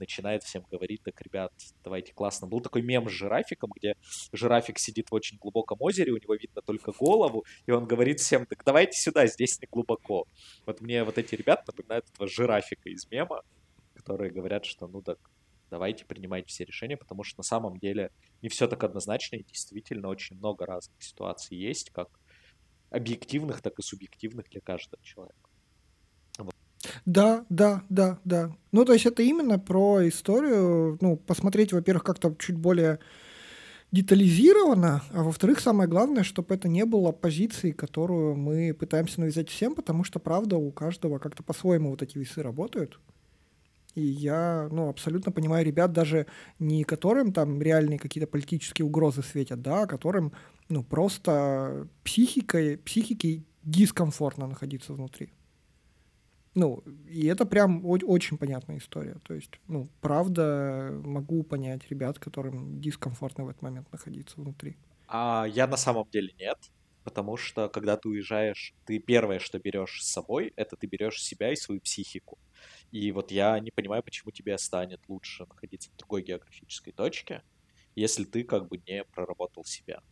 начинает 0.03 0.43
всем 0.43 0.65
говорить, 0.69 1.01
так, 1.05 1.21
ребят, 1.23 1.53
давайте 1.85 2.13
классно. 2.13 2.49
Был 2.49 2.61
такой 2.61 2.83
мем 2.83 3.09
с 3.09 3.13
жирафиком, 3.13 3.71
где 3.77 3.95
жирафик 4.33 4.81
сидит 4.81 5.11
в 5.11 5.15
очень 5.15 5.39
глубоком 5.39 5.79
озере, 5.81 6.13
у 6.13 6.17
него 6.17 6.35
видно 6.35 6.61
только 6.61 6.91
голову, 6.91 7.45
и 7.67 7.71
он 7.71 7.87
говорит 7.87 8.19
всем, 8.19 8.45
так 8.47 8.65
давайте 8.65 8.99
сюда, 8.99 9.27
здесь 9.27 9.61
не 9.61 9.69
глубоко. 9.71 10.27
Вот 10.67 10.81
мне 10.81 11.05
вот 11.05 11.19
эти 11.19 11.37
ребята 11.37 11.63
напоминают 11.69 12.11
этого 12.13 12.29
жирафика 12.29 12.89
из 12.89 13.09
мема, 13.11 13.43
которые 13.95 14.33
говорят, 14.33 14.65
что 14.65 14.89
ну 14.89 15.03
так, 15.03 15.19
давайте 15.71 16.05
принимайте 16.05 16.49
все 16.49 16.65
решения, 16.65 16.97
потому 16.97 17.23
что 17.23 17.39
на 17.39 17.45
самом 17.45 17.79
деле 17.79 18.11
не 18.43 18.49
все 18.49 18.67
так 18.67 18.83
однозначно, 18.83 19.37
и 19.37 19.45
действительно 19.45 20.09
очень 20.09 20.37
много 20.37 20.67
разных 20.67 21.01
ситуаций 21.01 21.57
есть, 21.57 21.91
как 21.91 22.09
объективных, 22.91 23.63
так 23.63 23.79
и 23.79 23.83
субъективных 23.83 24.51
для 24.51 24.61
каждого 24.61 25.01
человека. 25.05 25.52
Да, 27.07 27.45
да, 27.49 27.83
да, 27.89 28.19
да. 28.25 28.57
Ну, 28.73 28.85
то 28.85 28.93
есть 28.93 29.07
это 29.07 29.23
именно 29.23 29.59
про 29.59 30.07
историю, 30.09 30.99
ну, 31.01 31.17
посмотреть, 31.17 31.73
во-первых, 31.73 32.05
как-то 32.05 32.35
чуть 32.39 32.57
более 32.57 32.99
детализировано, 33.93 35.03
а 35.13 35.23
во-вторых, 35.23 35.61
самое 35.61 35.89
главное, 35.89 36.23
чтобы 36.25 36.55
это 36.55 36.69
не 36.69 36.85
было 36.87 37.13
позицией, 37.13 37.73
которую 37.73 38.37
мы 38.37 38.75
пытаемся 38.75 39.21
навязать 39.21 39.51
всем, 39.51 39.75
потому 39.75 40.05
что, 40.05 40.19
правда, 40.19 40.57
у 40.57 40.73
каждого 40.73 41.19
как-то 41.19 41.43
по-своему 41.43 41.91
вот 41.91 42.03
эти 42.03 42.19
весы 42.19 42.43
работают. 42.43 42.99
И 43.95 44.01
я, 44.03 44.69
ну, 44.73 44.89
абсолютно 44.89 45.33
понимаю 45.33 45.67
ребят, 45.67 45.93
даже 45.93 46.27
не 46.59 46.85
которым 46.85 47.33
там 47.33 47.61
реальные 47.61 47.99
какие-то 47.99 48.27
политические 48.31 48.87
угрозы 48.87 49.23
светят, 49.23 49.61
да, 49.61 49.83
а 49.83 49.87
которым, 49.87 50.33
ну, 50.71 50.83
просто 50.83 51.87
психикой, 52.03 52.79
психикой 52.79 53.45
дискомфортно 53.65 54.47
находиться 54.47 54.95
внутри. 54.95 55.33
Ну, 56.55 56.83
и 57.09 57.27
это 57.27 57.47
прям 57.47 57.85
очень 57.85 58.37
понятная 58.37 58.77
история. 58.79 59.17
То 59.25 59.35
есть, 59.35 59.53
ну, 59.69 59.89
правда, 60.01 60.91
могу 61.03 61.43
понять 61.45 61.89
ребят, 61.89 62.19
которым 62.19 62.81
дискомфортно 62.81 63.45
в 63.45 63.49
этот 63.49 63.63
момент 63.63 63.91
находиться 63.91 64.41
внутри. 64.41 64.77
А 65.07 65.47
я 65.49 65.67
на 65.67 65.77
самом 65.77 66.09
деле 66.11 66.33
нет, 66.39 66.59
потому 67.05 67.37
что 67.37 67.69
когда 67.69 67.97
ты 67.97 68.09
уезжаешь, 68.09 68.75
ты 68.85 68.99
первое, 68.99 69.39
что 69.39 69.59
берешь 69.59 70.03
с 70.03 70.11
собой, 70.11 70.53
это 70.57 70.77
ты 70.77 70.87
берешь 70.87 71.23
себя 71.23 71.53
и 71.53 71.57
свою 71.57 71.81
психику. 71.81 72.39
И 72.91 73.11
вот 73.13 73.31
я 73.31 73.59
не 73.61 73.71
понимаю, 73.71 74.03
почему 74.03 74.31
тебе 74.31 74.57
станет 74.59 75.01
лучше 75.09 75.47
находиться 75.47 75.91
в 75.91 75.97
другой 75.97 76.23
географической 76.23 76.93
точке, 76.93 77.43
если 77.95 78.25
ты 78.25 78.45
как 78.45 78.69
бы 78.69 78.79
не 78.87 79.05
проработал 79.05 79.65
себя. 79.65 80.03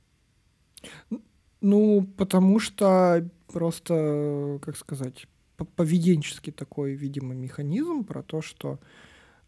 Ну, 1.60 2.06
потому 2.16 2.58
что 2.58 3.28
просто, 3.46 4.58
как 4.62 4.76
сказать, 4.76 5.26
поведенческий 5.64 6.52
такой, 6.52 6.92
видимо, 6.94 7.34
механизм 7.34 8.04
про 8.04 8.22
то, 8.22 8.42
что 8.42 8.78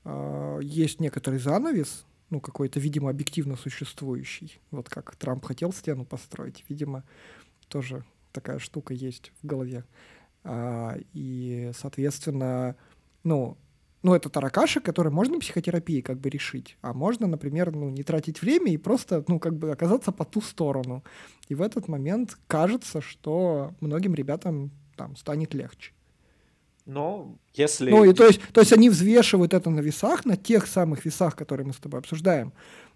э, 0.04 0.60
есть 0.62 1.00
некоторый 1.00 1.38
занавес, 1.38 2.04
ну, 2.30 2.40
какой-то, 2.40 2.80
видимо, 2.80 3.10
объективно 3.10 3.56
существующий. 3.56 4.58
Вот 4.70 4.88
как 4.88 5.14
Трамп 5.16 5.44
хотел 5.44 5.72
стену 5.72 6.04
построить, 6.04 6.64
видимо, 6.68 7.04
тоже 7.68 8.04
такая 8.32 8.58
штука 8.58 8.94
есть 8.94 9.32
в 9.42 9.46
голове. 9.46 9.84
А, 10.44 10.96
и, 11.12 11.70
соответственно, 11.74 12.76
ну, 13.22 13.56
ну, 14.02 14.14
это 14.14 14.28
таракаши, 14.28 14.80
которые 14.80 15.12
можно 15.12 15.38
психотерапией 15.38 16.02
как 16.02 16.18
бы 16.18 16.28
решить, 16.28 16.76
а 16.80 16.92
можно, 16.92 17.26
например, 17.28 17.70
ну, 17.70 17.88
не 17.88 18.02
тратить 18.02 18.42
время 18.42 18.72
и 18.72 18.76
просто, 18.76 19.24
ну, 19.28 19.38
как 19.38 19.56
бы 19.56 19.70
оказаться 19.70 20.10
по 20.10 20.24
ту 20.24 20.40
сторону. 20.40 21.04
И 21.48 21.54
в 21.54 21.62
этот 21.62 21.86
момент 21.86 22.36
кажется, 22.48 23.00
что 23.00 23.74
многим 23.80 24.14
ребятам 24.14 24.70
там 24.96 25.16
станет 25.16 25.54
легче. 25.54 25.92
Но 26.86 27.36
если... 27.54 27.90
Ну, 27.90 28.04
и 28.04 28.12
то 28.12 28.26
есть, 28.26 28.40
то 28.52 28.60
есть 28.60 28.72
они 28.72 28.90
взвешивают 28.90 29.54
это 29.54 29.70
на 29.70 29.80
весах, 29.80 30.24
на 30.24 30.36
тех 30.36 30.66
самых 30.66 31.04
весах, 31.04 31.36
которые 31.36 31.66
мы 31.66 31.72
с 31.72 31.78
тобой 31.78 32.00
обсуждаем. 32.00 32.52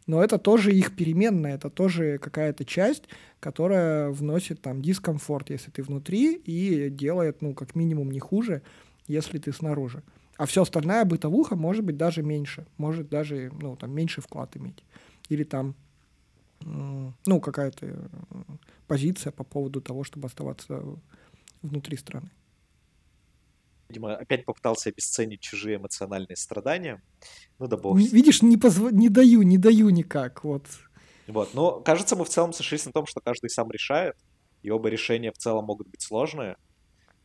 Но 0.07 0.22
это 0.22 0.39
тоже 0.39 0.72
их 0.72 0.95
переменная, 0.95 1.55
это 1.55 1.68
тоже 1.68 2.18
какая-то 2.18 2.64
часть, 2.64 3.05
которая 3.41 4.11
вносит 4.11 4.61
там 4.61 4.82
дискомфорт, 4.82 5.51
если 5.51 5.70
ты 5.70 5.82
внутри, 5.82 6.34
и 6.34 6.91
делает, 6.91 7.43
ну, 7.43 7.55
как 7.55 7.74
минимум 7.74 8.11
не 8.11 8.20
хуже, 8.20 8.62
если 9.09 9.39
ты 9.39 9.53
снаружи. 9.53 10.03
А 10.37 10.47
все 10.47 10.62
остальное 10.62 11.05
бытовуха 11.05 11.57
может 11.57 11.84
быть 11.84 11.97
даже 11.97 12.22
меньше, 12.22 12.66
может 12.76 13.09
даже, 13.09 13.51
ну, 13.61 13.76
там, 13.76 13.91
меньше 13.91 14.20
вклад 14.20 14.57
иметь. 14.57 14.84
Или 15.28 15.45
там, 15.45 15.74
ну, 16.61 17.41
какая-то 17.41 18.09
позиция 18.87 19.32
по 19.32 19.45
поводу 19.45 19.80
того, 19.80 20.05
чтобы 20.05 20.26
оставаться 20.26 20.82
внутри 21.62 21.97
страны 21.97 22.30
видимо, 23.89 24.16
опять 24.16 24.45
попытался 24.45 24.91
обесценить 24.91 25.41
чужие 25.41 25.76
эмоциональные 25.76 26.37
страдания. 26.37 27.03
Ну 27.59 27.66
да 27.68 27.76
бог. 27.76 27.99
Видишь, 27.99 28.43
не, 28.43 28.57
позв... 28.57 28.91
не 28.93 29.09
даю, 29.09 29.43
не 29.43 29.59
даю 29.59 29.91
никак, 29.91 30.45
вот. 30.45 30.66
Вот, 31.26 31.55
но 31.55 31.80
кажется, 31.80 32.14
мы 32.16 32.24
в 32.24 32.28
целом 32.28 32.53
сошлись 32.53 32.87
на 32.87 32.93
том, 32.93 33.07
что 33.07 33.20
каждый 33.20 33.51
сам 33.51 33.70
решает, 33.70 34.14
и 34.62 34.70
оба 34.70 34.89
решения 34.89 35.32
в 35.32 35.39
целом 35.39 35.64
могут 35.64 35.89
быть 35.89 36.03
сложные. 36.03 36.57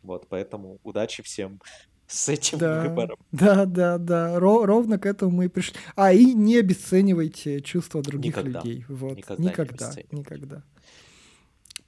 Вот, 0.02 0.28
поэтому 0.28 0.80
удачи 0.84 1.22
всем 1.22 1.60
с 2.08 2.28
этим 2.30 2.58
Да, 2.58 2.82
выбором. 2.84 3.18
да, 3.32 3.66
да, 3.66 3.98
да. 3.98 4.36
Ро- 4.40 4.66
ровно 4.66 4.98
к 4.98 5.06
этому 5.06 5.32
мы 5.32 5.46
и 5.46 5.48
пришли. 5.48 5.76
А, 5.96 6.12
и 6.12 6.34
не 6.34 6.58
обесценивайте 6.58 7.62
чувства 7.62 8.02
других 8.02 8.36
Никогда. 8.38 8.60
людей. 8.62 8.86
Вот. 8.90 9.18
Никогда 9.18 9.44
Никогда, 9.44 9.94
никогда. 10.12 10.64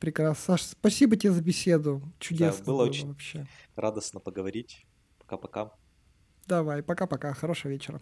Прекрасно. 0.04 0.58
Саш, 0.58 0.64
спасибо 0.64 1.16
тебе 1.16 1.32
за 1.32 1.42
беседу. 1.42 2.02
Чудесно 2.20 2.66
было 2.66 2.80
было 2.80 2.90
очень- 2.90 3.08
вообще. 3.08 3.48
Радостно 3.78 4.20
поговорить. 4.20 4.86
Пока-пока. 5.18 5.72
Давай, 6.46 6.84
пока-пока. 6.84 7.34
Хорошего 7.34 7.72
вечера. 7.72 8.02